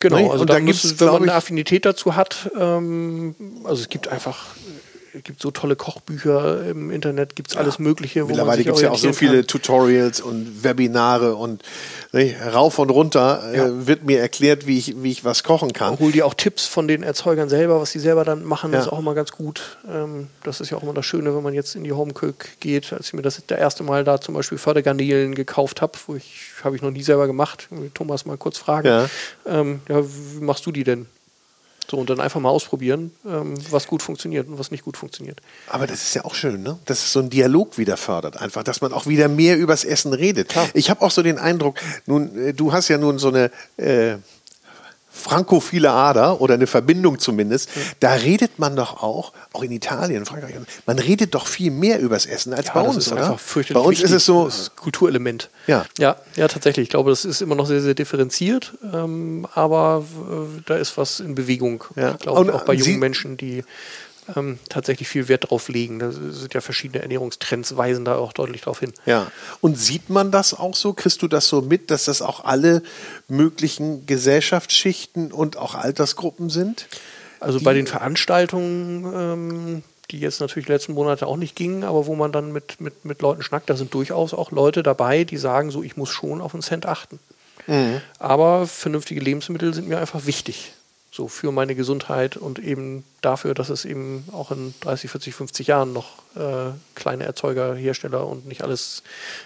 [0.00, 4.54] Genau, also da gibt's, wenn man eine Affinität dazu hat, ähm, also es gibt einfach
[4.63, 4.63] es
[5.22, 7.60] gibt so tolle Kochbücher im Internet, gibt es ja.
[7.60, 8.24] alles Mögliche.
[8.24, 9.46] Mittlerweile gibt es ja auch so viele kann.
[9.46, 11.62] Tutorials und Webinare und
[12.12, 13.66] ne, rauf und runter äh, ja.
[13.66, 15.98] äh, wird mir erklärt, wie ich, wie ich was kochen kann.
[15.98, 18.80] Hol dir auch Tipps von den Erzeugern selber, was sie selber dann machen, ja.
[18.80, 19.78] ist auch immer ganz gut.
[19.88, 22.92] Ähm, das ist ja auch immer das Schöne, wenn man jetzt in die Homecook geht.
[22.92, 26.52] Als ich mir das das erste Mal da zum Beispiel Fördergarnelen gekauft habe, wo ich
[26.62, 27.68] habe ich noch nie selber gemacht.
[27.94, 28.88] Thomas mal kurz fragen.
[28.88, 29.08] Ja.
[29.46, 31.06] Ähm, ja, wie machst du die denn?
[31.90, 35.40] So, und dann einfach mal ausprobieren, ähm, was gut funktioniert und was nicht gut funktioniert.
[35.68, 36.78] Aber das ist ja auch schön, ne?
[36.86, 40.12] Dass es so einen Dialog wieder fördert, einfach, dass man auch wieder mehr übers Essen
[40.12, 40.48] redet.
[40.48, 40.68] Klar.
[40.72, 41.76] Ich habe auch so den Eindruck,
[42.06, 44.16] nun, äh, du hast ja nun so eine äh,
[45.14, 50.54] frankophile Ader oder eine Verbindung zumindest, da redet man doch auch, auch in Italien, Frankreich,
[50.86, 53.38] man redet doch viel mehr übers Essen als ja, bei uns, oder?
[53.72, 54.04] Bei uns wichtig.
[54.04, 55.50] ist es so das Kulturelement.
[55.68, 55.86] Ja.
[55.98, 56.84] ja, ja, tatsächlich.
[56.84, 61.20] Ich glaube, das ist immer noch sehr, sehr differenziert, ähm, aber äh, da ist was
[61.20, 61.84] in Bewegung.
[61.94, 62.12] Ja.
[62.12, 63.62] Ich glaube, auch bei jungen Sie Menschen, die
[64.36, 65.98] ähm, tatsächlich viel Wert drauf legen.
[65.98, 68.92] Da sind ja verschiedene Ernährungstrends, weisen da auch deutlich darauf hin.
[69.06, 70.92] Ja, und sieht man das auch so?
[70.92, 72.82] Kriegst du das so mit, dass das auch alle
[73.28, 76.86] möglichen Gesellschaftsschichten und auch Altersgruppen sind?
[77.40, 82.14] Also bei den Veranstaltungen, ähm, die jetzt natürlich letzten Monate auch nicht gingen, aber wo
[82.14, 85.70] man dann mit, mit, mit Leuten schnackt, da sind durchaus auch Leute dabei, die sagen,
[85.70, 87.18] so ich muss schon auf einen Cent achten.
[87.66, 88.00] Mhm.
[88.18, 90.72] Aber vernünftige Lebensmittel sind mir einfach wichtig
[91.14, 95.66] so für meine Gesundheit und eben dafür, dass es eben auch in 30, 40, 50
[95.68, 99.04] Jahren noch äh, kleine Erzeuger, Hersteller und nicht alles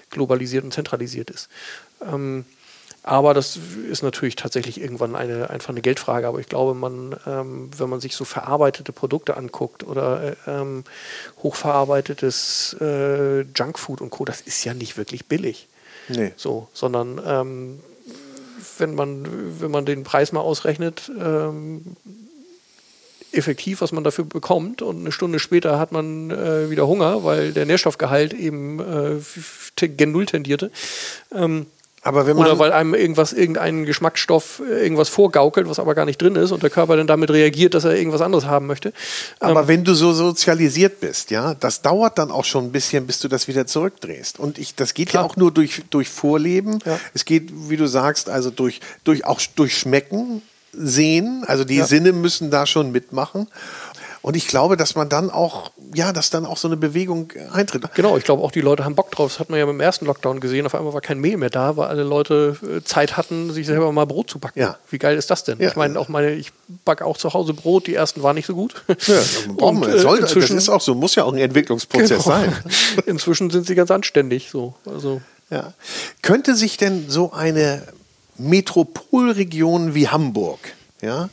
[0.08, 1.50] globalisiert und zentralisiert ist.
[2.00, 2.46] Ähm,
[3.02, 3.58] aber das
[3.90, 6.26] ist natürlich tatsächlich irgendwann eine, einfach eine Geldfrage.
[6.26, 10.84] Aber ich glaube, man, ähm, wenn man sich so verarbeitete Produkte anguckt oder äh, ähm,
[11.42, 15.68] hochverarbeitetes äh, Junkfood und Co., das ist ja nicht wirklich billig.
[16.08, 16.32] Nee.
[16.36, 17.80] So, sondern ähm,
[18.78, 19.26] wenn man,
[19.60, 21.96] wenn man den Preis mal ausrechnet, ähm,
[23.32, 24.82] effektiv, was man dafür bekommt.
[24.82, 30.12] Und eine Stunde später hat man äh, wieder Hunger, weil der Nährstoffgehalt eben äh, gen
[30.12, 30.70] Null tendierte.
[31.32, 31.66] Ähm,
[32.50, 36.52] Oder weil einem irgendwas, irgendein Geschmacksstoff, äh, irgendwas vorgaukelt, was aber gar nicht drin ist
[36.52, 38.92] und der Körper dann damit reagiert, dass er irgendwas anderes haben möchte.
[39.40, 43.20] Aber wenn du so sozialisiert bist, ja, das dauert dann auch schon ein bisschen, bis
[43.20, 44.38] du das wieder zurückdrehst.
[44.38, 46.78] Und ich, das geht ja auch nur durch, durch Vorleben.
[46.84, 46.98] Ja.
[47.14, 50.42] Es geht, wie du sagst, also durch, durch auch durch Schmecken,
[50.72, 51.44] Sehen.
[51.46, 51.86] Also die Ja.
[51.86, 53.48] Sinne müssen da schon mitmachen.
[54.20, 57.84] Und ich glaube, dass man dann auch, ja, dass dann auch so eine Bewegung eintritt.
[57.94, 59.30] Genau, ich glaube auch die Leute haben Bock drauf.
[59.32, 60.66] Das hat man ja beim ersten Lockdown gesehen.
[60.66, 63.90] Auf einmal war kein Mehl mehr da, weil alle Leute äh, Zeit hatten, sich selber
[63.92, 64.58] mal Brot zu backen.
[64.58, 64.76] Ja.
[64.90, 65.60] Wie geil ist das denn?
[65.60, 65.68] Ja.
[65.68, 66.52] Ich meine, auch meine, ich
[66.84, 67.86] backe auch zu Hause Brot.
[67.86, 68.74] Die ersten waren nicht so gut.
[69.06, 69.16] Ja?
[69.56, 72.36] Und, äh, Soll, das inzwischen- ist auch so, muss ja auch ein Entwicklungsprozess Genau.
[72.36, 72.56] sein.
[73.06, 74.50] Inzwischen sind sie ganz anständig.
[74.50, 74.74] So.
[74.84, 75.72] Also, Ja.
[76.22, 77.82] Könnte sich denn so eine
[78.36, 80.58] Metropolregion wie Hamburg
[81.00, 81.28] ja,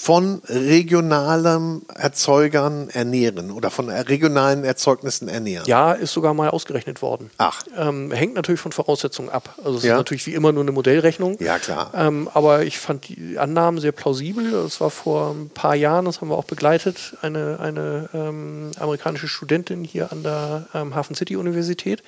[0.00, 5.66] von regionalen Erzeugern ernähren oder von regionalen Erzeugnissen ernähren?
[5.66, 7.30] ja, ist sogar mal ausgerechnet worden.
[7.38, 7.62] Ach.
[7.76, 9.54] Ähm, hängt natürlich von Voraussetzungen ab.
[9.64, 9.94] Also es Ja.
[9.94, 11.36] ist natürlich wie immer nur eine Modellrechnung.
[11.40, 11.90] Ja, klar.
[11.94, 14.50] Ähm, aber ich fand die Annahmen sehr plausibel.
[14.50, 19.28] Das war vor ein paar Jahren, das haben wir auch begleitet, eine, eine ähm, amerikanische
[19.28, 22.02] Studentin hier an der ähm, Hafen City Universität,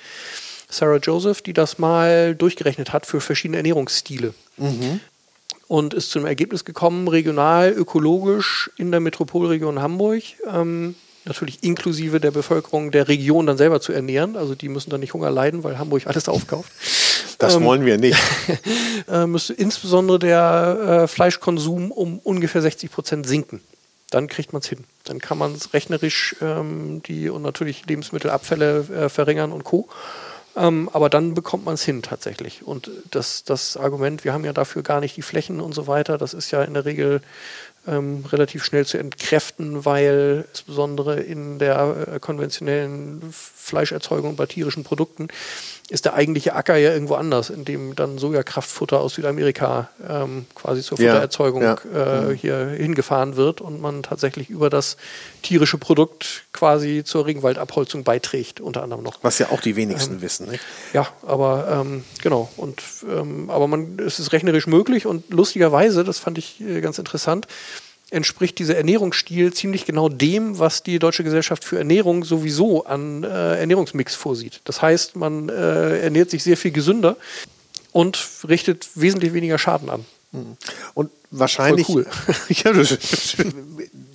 [0.69, 4.33] Sarah Joseph, die das mal durchgerechnet hat für verschiedene Ernährungsstile.
[5.71, 12.19] Und ist zu dem Ergebnis gekommen, regional, ökologisch in der Metropolregion Hamburg, ähm, natürlich inklusive
[12.19, 14.35] der Bevölkerung der Region dann selber zu ernähren.
[14.35, 16.69] Also die müssen dann nicht Hunger leiden, weil Hamburg alles aufkauft
[17.37, 18.19] Das ähm, wollen wir nicht.
[19.07, 23.61] äh, müsste insbesondere der äh, Fleischkonsum um ungefähr 60 Prozent sinken.
[24.09, 24.83] Dann kriegt man es hin.
[25.05, 29.87] Dann kann man es rechnerisch ähm, die und natürlich Lebensmittelabfälle äh, verringern und Co.
[30.55, 32.63] Ähm, aber dann bekommt man es hin tatsächlich.
[32.65, 36.17] Und das, das Argument, wir haben ja dafür gar nicht die Flächen und so weiter,
[36.17, 37.21] das ist ja in der Regel
[37.87, 45.29] ähm, relativ schnell zu entkräften, weil insbesondere in der äh, konventionellen Fleischerzeugung bei tierischen Produkten
[45.91, 50.81] ist der eigentliche Acker ja irgendwo anders, in dem dann Sojakraftfutter aus Südamerika ähm, quasi
[50.81, 52.29] zur Ja, Futtererzeugung ja.
[52.29, 54.95] Äh, hier hingefahren wird und man tatsächlich über das
[55.41, 59.19] tierische Produkt quasi zur Regenwaldabholzung beiträgt, unter anderem noch.
[59.21, 60.49] Was ja auch die wenigsten wissen.
[60.49, 60.63] Nicht?
[60.93, 62.49] Ja, aber ähm, genau.
[62.55, 66.99] Und ähm, aber man es ist rechnerisch möglich und lustigerweise, das fand ich äh, ganz
[66.99, 67.47] interessant,
[68.11, 73.59] entspricht dieser Ernährungsstil ziemlich genau dem, was die Deutsche Gesellschaft für Ernährung sowieso an äh,
[73.59, 74.61] Ernährungsmix vorsieht.
[74.65, 77.15] Das heißt, man äh, ernährt sich sehr viel gesünder
[77.91, 80.05] und richtet wesentlich weniger Schaden an.
[80.93, 82.05] Und wahrscheinlich, Voll
[82.49, 82.97] ja, das,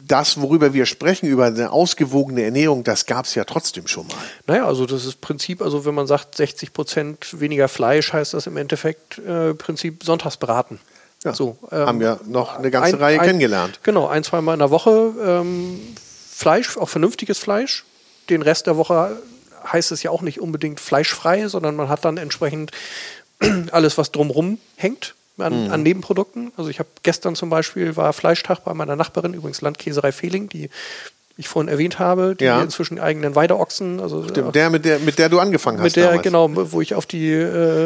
[0.06, 4.16] das, worüber wir sprechen, über eine ausgewogene Ernährung, das gab es ja trotzdem schon mal.
[4.46, 8.46] Naja, also das ist Prinzip, also wenn man sagt 60 Prozent weniger Fleisch, heißt das
[8.46, 10.78] im Endeffekt äh, Prinzip Sonntagsbraten.
[11.26, 13.80] Ja, so, haben ähm, wir noch eine ganze ein- Reihe ein- kennengelernt.
[13.82, 15.80] Genau, ein, zweimal in der Woche ähm,
[16.30, 17.84] Fleisch, auch vernünftiges Fleisch.
[18.30, 19.20] Den Rest der Woche
[19.72, 22.70] heißt es ja auch nicht unbedingt fleischfrei, sondern man hat dann entsprechend
[23.72, 26.52] alles, was drumrum hängt an, an Nebenprodukten.
[26.56, 30.70] Also ich habe gestern zum Beispiel war Fleischtag bei meiner Nachbarin, übrigens Landkäserei Fehling, die
[31.38, 32.62] ich vorhin erwähnt habe, die Ja.
[32.62, 36.06] inzwischen eigenen Weideochsen, also Dem- Der, mit der, mit der du angefangen hast mit der,
[36.06, 36.22] damals.
[36.22, 37.44] genau, wo ich auf die äh,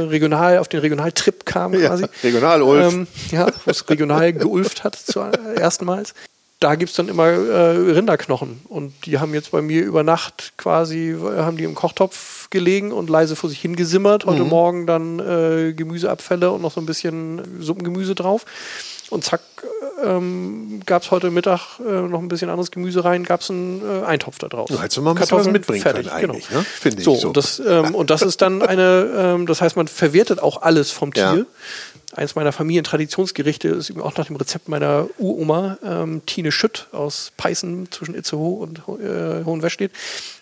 [0.08, 2.06] Regional, auf den Regionaltrip kam Ja, quasi.
[2.22, 2.92] Regional-Ulf.
[2.94, 6.14] Ähm, ja, wo es regional geulft hat zu äh, erstmals.
[6.60, 8.60] Da gibt es dann immer äh, Rinderknochen.
[8.68, 12.92] Und die haben jetzt bei mir über Nacht quasi, äh, haben die im Kochtopf gelegen
[12.92, 14.26] und leise vor sich hingesimmert.
[14.26, 18.44] Heute Morgen dann äh, Gemüseabfälle und noch so ein bisschen Suppengemüse drauf.
[19.10, 19.40] Und zack,
[20.04, 23.82] ähm, gab es heute Mittag äh, noch ein bisschen anderes Gemüse rein, gab es einen
[23.82, 24.68] äh, Eintopf da draus.
[24.68, 26.62] Du hättest du mal ein bisschen was mitbringen können eigentlich, ne?
[26.62, 27.28] Finde ich so, so.
[27.28, 30.90] Und, das, ähm, und das ist dann eine, ähm, das heißt, man verwertet auch alles
[30.90, 31.22] vom Tier.
[31.22, 32.16] Ja.
[32.16, 37.30] Eins meiner Familientraditionsgerichte ist eben auch nach dem Rezept meiner Uroma, ähm, Tine Schütt aus
[37.36, 39.92] Peißen zwischen Itzehoe und äh, Hohenwestedt,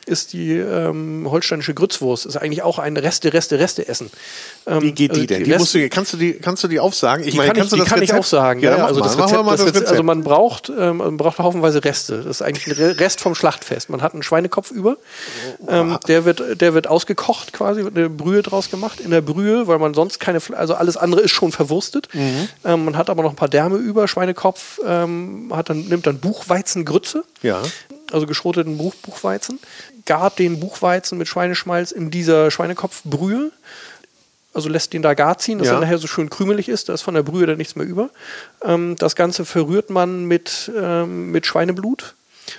[0.09, 2.26] ist die ähm, holsteinische Grützwurst.
[2.26, 4.11] Ist eigentlich auch ein Reste, Reste, Reste essen.
[4.66, 5.44] Ähm, Wie geht also die denn?
[5.44, 7.24] Die Rest- musst du, kannst, du die, kannst du die aufsagen?
[7.24, 8.20] Ich die meine, kann, ich, kannst die du das kann ich Rezept?
[8.20, 8.61] auch sagen.
[8.61, 12.18] Ja, Ja, also, das Rezept, das Rezept, also man braucht, ähm, man braucht haufenweise Reste.
[12.18, 13.90] Das ist eigentlich ein Re- Rest vom Schlachtfest.
[13.90, 14.96] Man hat einen Schweinekopf über.
[15.68, 19.00] Ähm, der, wird, der wird ausgekocht quasi, wird eine Brühe draus gemacht.
[19.00, 22.09] In der Brühe, weil man sonst keine, also alles andere ist schon verwurstet.
[22.14, 22.48] Mhm.
[22.64, 24.09] Ähm, man hat aber noch ein paar Därme über.
[24.09, 27.61] Schweinekopf ähm, hat dann, nimmt dann Buchweizengrütze Ja.
[28.12, 29.59] Also geschroteten Buch Buchweizen,
[30.06, 33.50] gart den Buchweizen mit Schweineschmalz in dieser Schweinekopfbrühe.
[34.54, 35.74] Also lässt den da gar ziehen, dass Ja.
[35.74, 38.11] er nachher so schön krümelig ist, da ist von der Brühe dann nichts mehr über.
[38.64, 42.14] Ähm, das Ganze verrührt man mit, ähm, mit Schweineblut.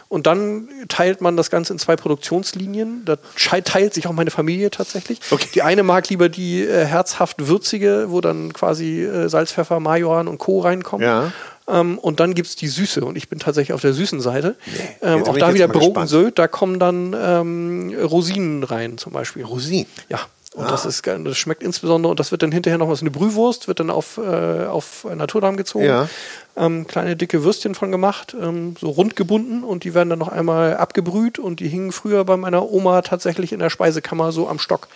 [0.07, 3.05] Und dann teilt man das Ganze in zwei Produktionslinien.
[3.05, 3.17] Da
[3.63, 5.19] teilt sich auch meine Familie tatsächlich.
[5.31, 5.47] Okay.
[5.55, 10.27] Die eine mag lieber die äh, herzhaft würzige, wo dann quasi äh, Salz, Pfeffer, Majoran
[10.27, 10.59] und Co.
[10.59, 11.05] reinkommen.
[11.05, 11.31] Ja.
[11.69, 14.55] Ähm, und dann gibt es die Süße und ich bin tatsächlich auf der süßen Seite.
[15.01, 16.09] ähm, jetzt auch da wieder mal Broken gespannt.
[16.09, 19.43] Sylt, da kommen dann ähm, Rosinen rein zum Beispiel.
[19.43, 19.87] Rosinen.
[20.09, 20.19] Ja.
[20.55, 20.71] Und ah.
[20.71, 23.79] das, ist, das schmeckt insbesondere, und das wird dann hinterher noch was, eine Brühwurst, wird
[23.79, 25.85] dann auf, äh, auf Naturdarm gezogen.
[25.85, 26.09] Ja.
[26.57, 30.27] Ähm, kleine dicke Würstchen von gemacht, ähm, so rund gebunden und die werden dann noch
[30.27, 34.57] einmal abgebrüht und die hingen früher bei meiner Oma tatsächlich in der Speisekammer so am
[34.57, 34.87] Stock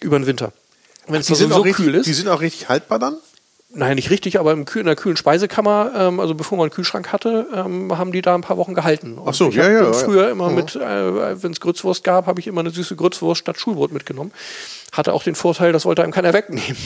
[0.00, 0.52] über den Winter.
[1.06, 2.06] Wenn es so kühl ist.
[2.06, 3.16] Die sind auch richtig haltbar dann?
[3.76, 7.46] Nein, nicht richtig, aber in der kühlen Speisekammer, ähm, also bevor man einen Kühlschrank hatte,
[7.54, 9.18] ähm, haben die da ein paar Wochen gehalten.
[9.18, 9.92] Und Ach so, ja, ja.
[9.92, 10.54] Früher immer mhm.
[10.54, 14.32] mit, äh, wenn es Grützwurst gab, habe ich immer eine süße Grützwurst statt Schulbrot mitgenommen.
[14.92, 16.76] Hatte auch den Vorteil, das wollte einem keiner wegnehmen.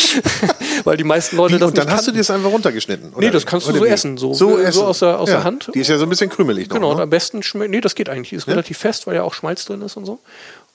[0.84, 3.12] Weil die meisten Leute Wie, das und dann hast du dir das einfach runtergeschnitten?
[3.12, 3.26] Oder?
[3.26, 4.16] Nee, das kannst du so essen.
[4.16, 4.72] So, so, essen.
[4.72, 5.36] so aus, der, aus ja.
[5.36, 5.70] der Hand.
[5.74, 6.94] Die ist ja so ein bisschen krümelig noch, Genau, ne?
[6.94, 8.30] und am besten schmeckt, nee, das geht eigentlich.
[8.30, 8.52] Die ist ja?
[8.54, 10.18] relativ fest, weil ja auch Schmalz drin ist und so.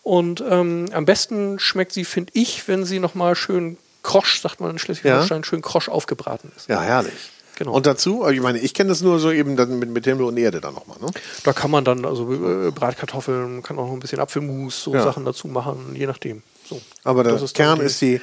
[0.04, 3.78] Und ähm, am besten schmeckt sie, finde ich, wenn sie nochmal schön
[4.08, 5.44] Krosch, sagt man in Schleswig-Holstein, ja.
[5.44, 6.70] schön Krosch aufgebraten ist.
[6.70, 7.32] Ja, herrlich.
[7.58, 7.74] Genau.
[7.74, 10.38] Und dazu, ich meine, ich kenne das nur so eben dann mit, mit Himmel und
[10.38, 10.98] Erde dann nochmal.
[11.02, 11.08] Ne?
[11.44, 15.04] Da kann man dann, also äh, Bratkartoffeln, kann auch noch ein bisschen Apfelmus, so ja.
[15.04, 16.42] Sachen dazu machen, je nachdem.
[16.70, 16.80] So.
[17.04, 18.22] Aber der ist Kern ist die,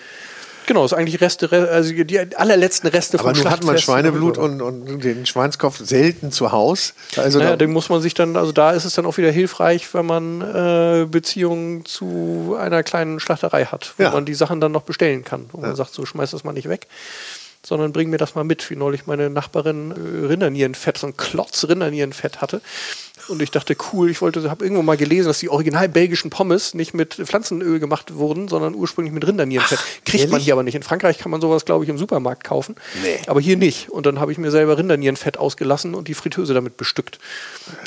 [0.66, 5.04] Genau, ist eigentlich Reste, also die allerletzten Reste Aber nun hat man Schweineblut und, und
[5.04, 6.92] den Schweinskopf selten zu Hause.
[7.16, 9.92] Also naja, den muss man sich dann, also da ist es dann auch wieder hilfreich,
[9.92, 14.10] wenn man äh, Beziehungen zu einer kleinen Schlachterei hat, wo ja.
[14.10, 15.46] man die Sachen dann noch bestellen kann.
[15.52, 15.68] Wo ja.
[15.68, 16.86] man sagt, so schmeiß das mal nicht weg
[17.66, 21.64] sondern bring mir das mal mit, wie neulich meine Nachbarin äh, Rindernierenfett, so ein Klotz
[21.64, 22.60] Rindernierenfett hatte.
[23.28, 26.74] Und ich dachte, cool, ich wollte, habe irgendwo mal gelesen, dass die original belgischen Pommes
[26.74, 29.78] nicht mit Pflanzenöl gemacht wurden, sondern ursprünglich mit Rindernierenfett.
[29.80, 30.30] Ach, Kriegt ehrlich?
[30.30, 30.74] man hier aber nicht.
[30.74, 32.76] In Frankreich kann man sowas, glaube ich, im Supermarkt kaufen.
[33.02, 33.18] Nee.
[33.26, 33.88] Aber hier nicht.
[33.90, 37.18] Und dann habe ich mir selber Rindernierenfett ausgelassen und die Fritteuse damit bestückt.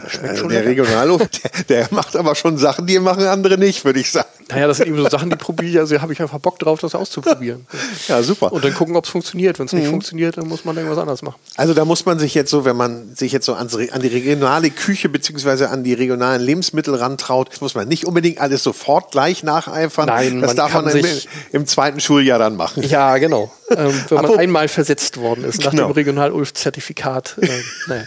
[0.08, 4.00] Schmeckt schon der Regionalhof, der, der, macht aber schon Sachen, die machen andere nicht, würde
[4.00, 4.28] ich sagen.
[4.50, 6.80] Naja, das sind eben so Sachen, die probiere ich, also habe ich einfach Bock drauf,
[6.80, 7.68] das auszuprobieren.
[8.08, 8.52] ja, super.
[8.52, 9.60] Und dann gucken, ob es funktioniert.
[9.60, 9.92] Wenn es nicht mhm.
[9.92, 11.36] funktioniert, dann muss man irgendwas anderes machen.
[11.56, 14.70] Also da muss man sich jetzt so, wenn man sich jetzt so an, die regionale
[14.70, 20.08] Küche beziehungsweise an die regionalen Lebensmittel rantraut, muss man nicht unbedingt alles sofort gleich nacheifern.
[20.08, 21.06] Nein, das darf man im,
[21.52, 22.84] im, zweiten Schuljahr dann machen.
[22.84, 23.52] Ja, genau.
[23.70, 25.88] ähm, wenn man einmal versetzt worden ist nach genau.
[25.88, 27.38] dem Regional-Ulf-Zertifikat.
[27.42, 27.50] Äh,
[27.88, 28.04] naja.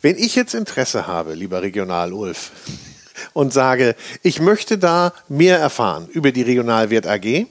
[0.00, 2.50] Wenn ich jetzt Interesse habe, lieber Regional-Ulf,
[3.34, 7.46] und sage, ich möchte da mehr erfahren über die Regionalwert AG,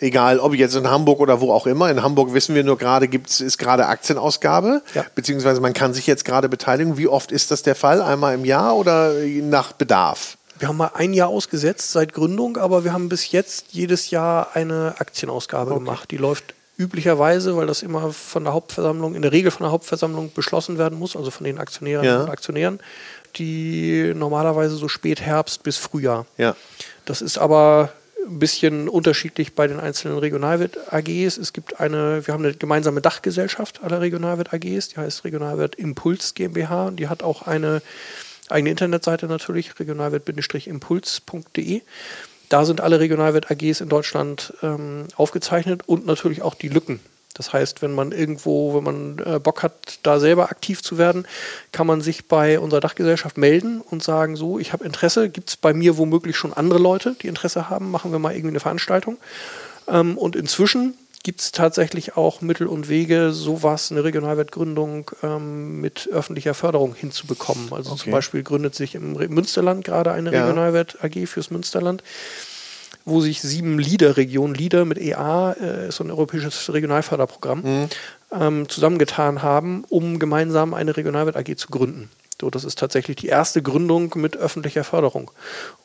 [0.00, 1.90] egal ob jetzt in Hamburg oder wo auch immer.
[1.90, 5.04] In Hamburg wissen wir nur gerade, gibt's, ist gerade Aktienausgabe, ja.
[5.14, 6.96] beziehungsweise man kann sich jetzt gerade beteiligen.
[6.96, 8.02] Wie oft ist das der Fall?
[8.02, 10.36] Einmal im Jahr oder nach Bedarf?
[10.58, 14.48] Wir haben mal ein Jahr ausgesetzt seit Gründung, aber wir haben bis jetzt jedes Jahr
[14.54, 15.84] eine Aktienausgabe okay.
[15.84, 16.10] gemacht.
[16.10, 20.32] Die läuft üblicherweise, weil das immer von der Hauptversammlung, in der Regel von der Hauptversammlung
[20.32, 22.22] beschlossen werden muss, also von den Aktionären ja.
[22.22, 22.80] und Aktionären,
[23.36, 26.26] die normalerweise so spät Herbst bis Frühjahr.
[26.36, 26.56] Ja.
[27.04, 27.90] Das ist aber
[28.28, 31.38] ein bisschen unterschiedlich bei den einzelnen Regionalwirt AGs.
[31.38, 36.34] Es gibt eine, wir haben eine gemeinsame Dachgesellschaft aller Regionalwirt AGs, die heißt Regionalwirt Impuls
[36.34, 37.82] GmbH und die hat auch eine
[38.48, 41.82] eigene Internetseite natürlich, regionalwirt-impuls.de.
[42.48, 47.00] Da sind alle Regionalwirt AGs in Deutschland ähm, aufgezeichnet und natürlich auch die Lücken
[47.38, 51.26] das heißt, wenn man irgendwo, wenn man äh, Bock hat, da selber aktiv zu werden,
[51.72, 55.56] kann man sich bei unserer Dachgesellschaft melden und sagen, so, ich habe Interesse, gibt es
[55.56, 59.16] bei mir womöglich schon andere Leute, die Interesse haben, machen wir mal irgendwie eine Veranstaltung.
[59.86, 66.08] Ähm, und inzwischen gibt es tatsächlich auch Mittel und Wege, sowas, eine Regionalwertgründung ähm, mit
[66.12, 67.72] öffentlicher Förderung hinzubekommen.
[67.72, 68.04] Also okay.
[68.04, 70.42] zum Beispiel gründet sich im Münsterland gerade eine ja.
[70.42, 72.02] Regionalwert AG fürs Münsterland
[73.08, 77.88] wo sich sieben LEADER-Regionen, LEADER mit EA, äh, ist so ein europäisches Regionalförderprogramm, mhm.
[78.32, 82.10] ähm, zusammengetan haben, um gemeinsam eine Regionalwert AG zu gründen.
[82.40, 85.30] So, das ist tatsächlich die erste Gründung mit öffentlicher Förderung.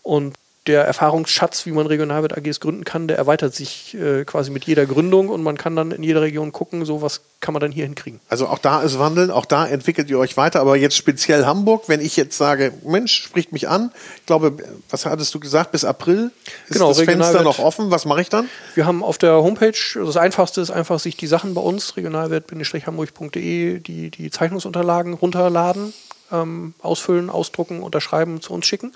[0.04, 0.36] Und
[0.68, 4.86] der Erfahrungsschatz, wie man Regionalwirt AGs gründen kann, der erweitert sich äh, quasi mit jeder
[4.86, 7.84] Gründung und man kann dann in jeder Region gucken, so was kann man dann hier
[7.84, 8.22] hinkriegen.
[8.30, 11.90] Also auch da ist Wandeln, auch da entwickelt ihr euch weiter, aber jetzt speziell Hamburg,
[11.90, 14.56] wenn ich jetzt sage, Mensch, spricht mich an, ich glaube,
[14.90, 16.32] was hattest du gesagt, bis April
[16.70, 18.48] ist genau, das Fenster noch offen, was mache ich dann?
[18.76, 21.98] Wir haben auf der Homepage, also das Einfachste ist einfach, sich die Sachen bei uns,
[21.98, 25.94] regionalwirt-hamburg.de, die, die Zeichnungsunterlagen runterladen,
[26.32, 28.94] ähm, ausfüllen, ausdrucken, unterschreiben, zu uns schicken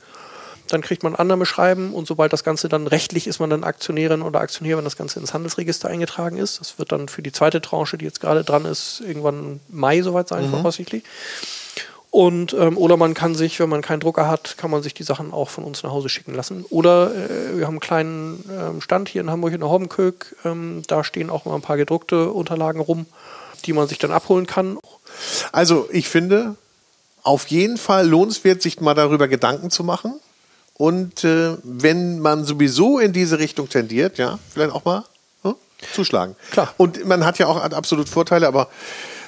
[0.73, 4.39] dann kriegt man Annahmeschreiben und sobald das Ganze dann rechtlich ist man dann Aktionärin oder
[4.39, 6.59] Aktionär, wenn das Ganze ins Handelsregister eingetragen ist.
[6.59, 10.27] Das wird dann für die zweite Tranche, die jetzt gerade dran ist, irgendwann Mai soweit
[10.27, 10.51] sein, mhm.
[10.51, 11.03] voraussichtlich.
[12.09, 15.03] Und, ähm, oder man kann sich, wenn man keinen Drucker hat, kann man sich die
[15.03, 16.65] Sachen auch von uns nach Hause schicken lassen.
[16.69, 20.35] Oder äh, wir haben einen kleinen ähm, Stand hier in Hamburg in der Hobbenkök.
[20.45, 23.05] Ähm, da stehen auch mal ein paar gedruckte Unterlagen rum,
[23.65, 24.79] die man sich dann abholen kann.
[25.51, 26.55] Also ich finde,
[27.23, 30.19] auf jeden Fall lohnenswert, sich mal darüber Gedanken zu machen.
[30.77, 35.03] Und äh, wenn man sowieso in diese Richtung tendiert, ja, vielleicht auch mal
[35.41, 35.55] hm,
[35.93, 36.35] zuschlagen.
[36.51, 36.73] Klar.
[36.77, 38.69] Und man hat ja auch absolut Vorteile, aber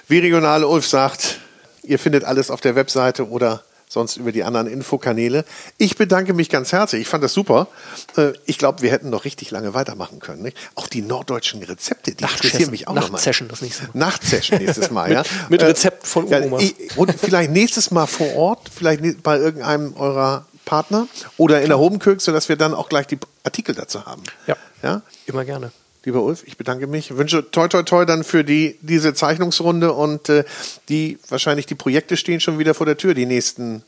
[0.08, 1.40] wie Regionale Ulf sagt,
[1.82, 5.44] ihr findet alles auf der Webseite oder sonst über die anderen Infokanäle.
[5.80, 7.02] Ich bedanke mich ganz herzlich.
[7.02, 7.68] Ich fand das super.
[8.16, 10.44] Äh, ich glaube, wir hätten noch richtig lange weitermachen können.
[10.44, 10.58] Nicht?
[10.76, 13.14] Auch die norddeutschen Rezepte, die interessieren mich auch nochmal.
[13.14, 13.92] Nachtsession das nächste Mal.
[13.96, 15.24] Nachtsession nächstes Mal, ja.
[15.50, 16.60] mit Rezept von Oma.
[16.60, 21.08] Ja, und vielleicht nächstes Mal vor Ort, vielleicht bei irgendeinem eurer Partner
[21.38, 24.22] oder in der Homenkirk, sodass wir dann auch gleich die Artikel dazu haben.
[24.46, 25.02] Ja, ja?
[25.26, 25.72] immer gerne.
[26.06, 27.10] Lieber Ulf, ich bedanke mich.
[27.10, 30.46] Ich wünsche toi toi toi dann für die, diese Zeichnungsrunde und äh,
[30.88, 33.84] die wahrscheinlich die Projekte stehen schon wieder vor der Tür, die nächsten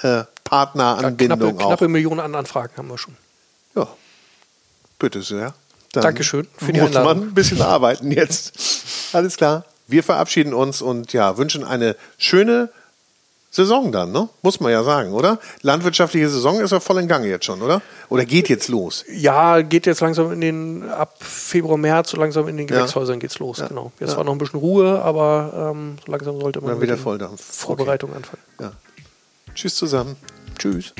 [0.00, 3.16] äh, Partneranbindungen ja, knappe, knappe Millionen an Anfragen haben wir schon.
[3.76, 3.86] Ja,
[4.98, 5.54] bitte sehr.
[5.92, 7.20] Dann Dankeschön für die muss Einladung.
[7.20, 8.58] man ein bisschen arbeiten jetzt.
[9.12, 9.64] Alles klar.
[9.86, 12.70] Wir verabschieden uns und ja, wünschen eine schöne
[13.54, 14.30] Saison dann, ne?
[14.40, 15.38] Muss man ja sagen, oder?
[15.60, 17.82] Landwirtschaftliche Saison ist ja voll in Gang jetzt schon, oder?
[18.08, 19.04] Oder geht jetzt los?
[19.14, 23.20] Ja, geht jetzt langsam in den, ab Februar, März, so langsam in den Gewächshäusern ja.
[23.20, 23.68] geht's los, ja.
[23.68, 23.92] genau.
[24.00, 24.16] Jetzt ja.
[24.16, 27.42] war noch ein bisschen Ruhe, aber ähm, so langsam sollte man dann wieder Volldampf.
[27.42, 28.20] Vorbereitung okay.
[28.20, 28.42] anfangen.
[28.58, 28.72] Ja.
[29.54, 30.16] Tschüss zusammen.
[30.58, 30.94] Tschüss.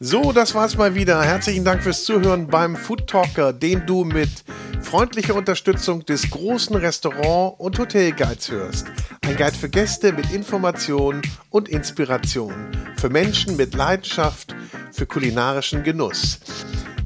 [0.00, 1.22] So, das war's mal wieder.
[1.22, 4.44] Herzlichen Dank fürs Zuhören beim Food Talker, den du mit
[4.82, 8.86] freundlicher Unterstützung des großen Restaurant- und Hotelguides hörst.
[9.22, 12.54] Ein Guide für Gäste mit Informationen und Inspiration.
[12.96, 14.54] Für Menschen mit Leidenschaft
[14.92, 16.40] für kulinarischen Genuss.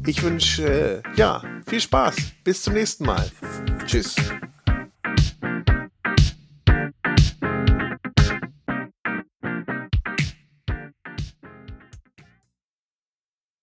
[0.07, 2.17] Ich wünsche, äh, ja, viel Spaß.
[2.45, 3.31] Bis zum nächsten Mal.
[3.87, 4.17] Tschüss.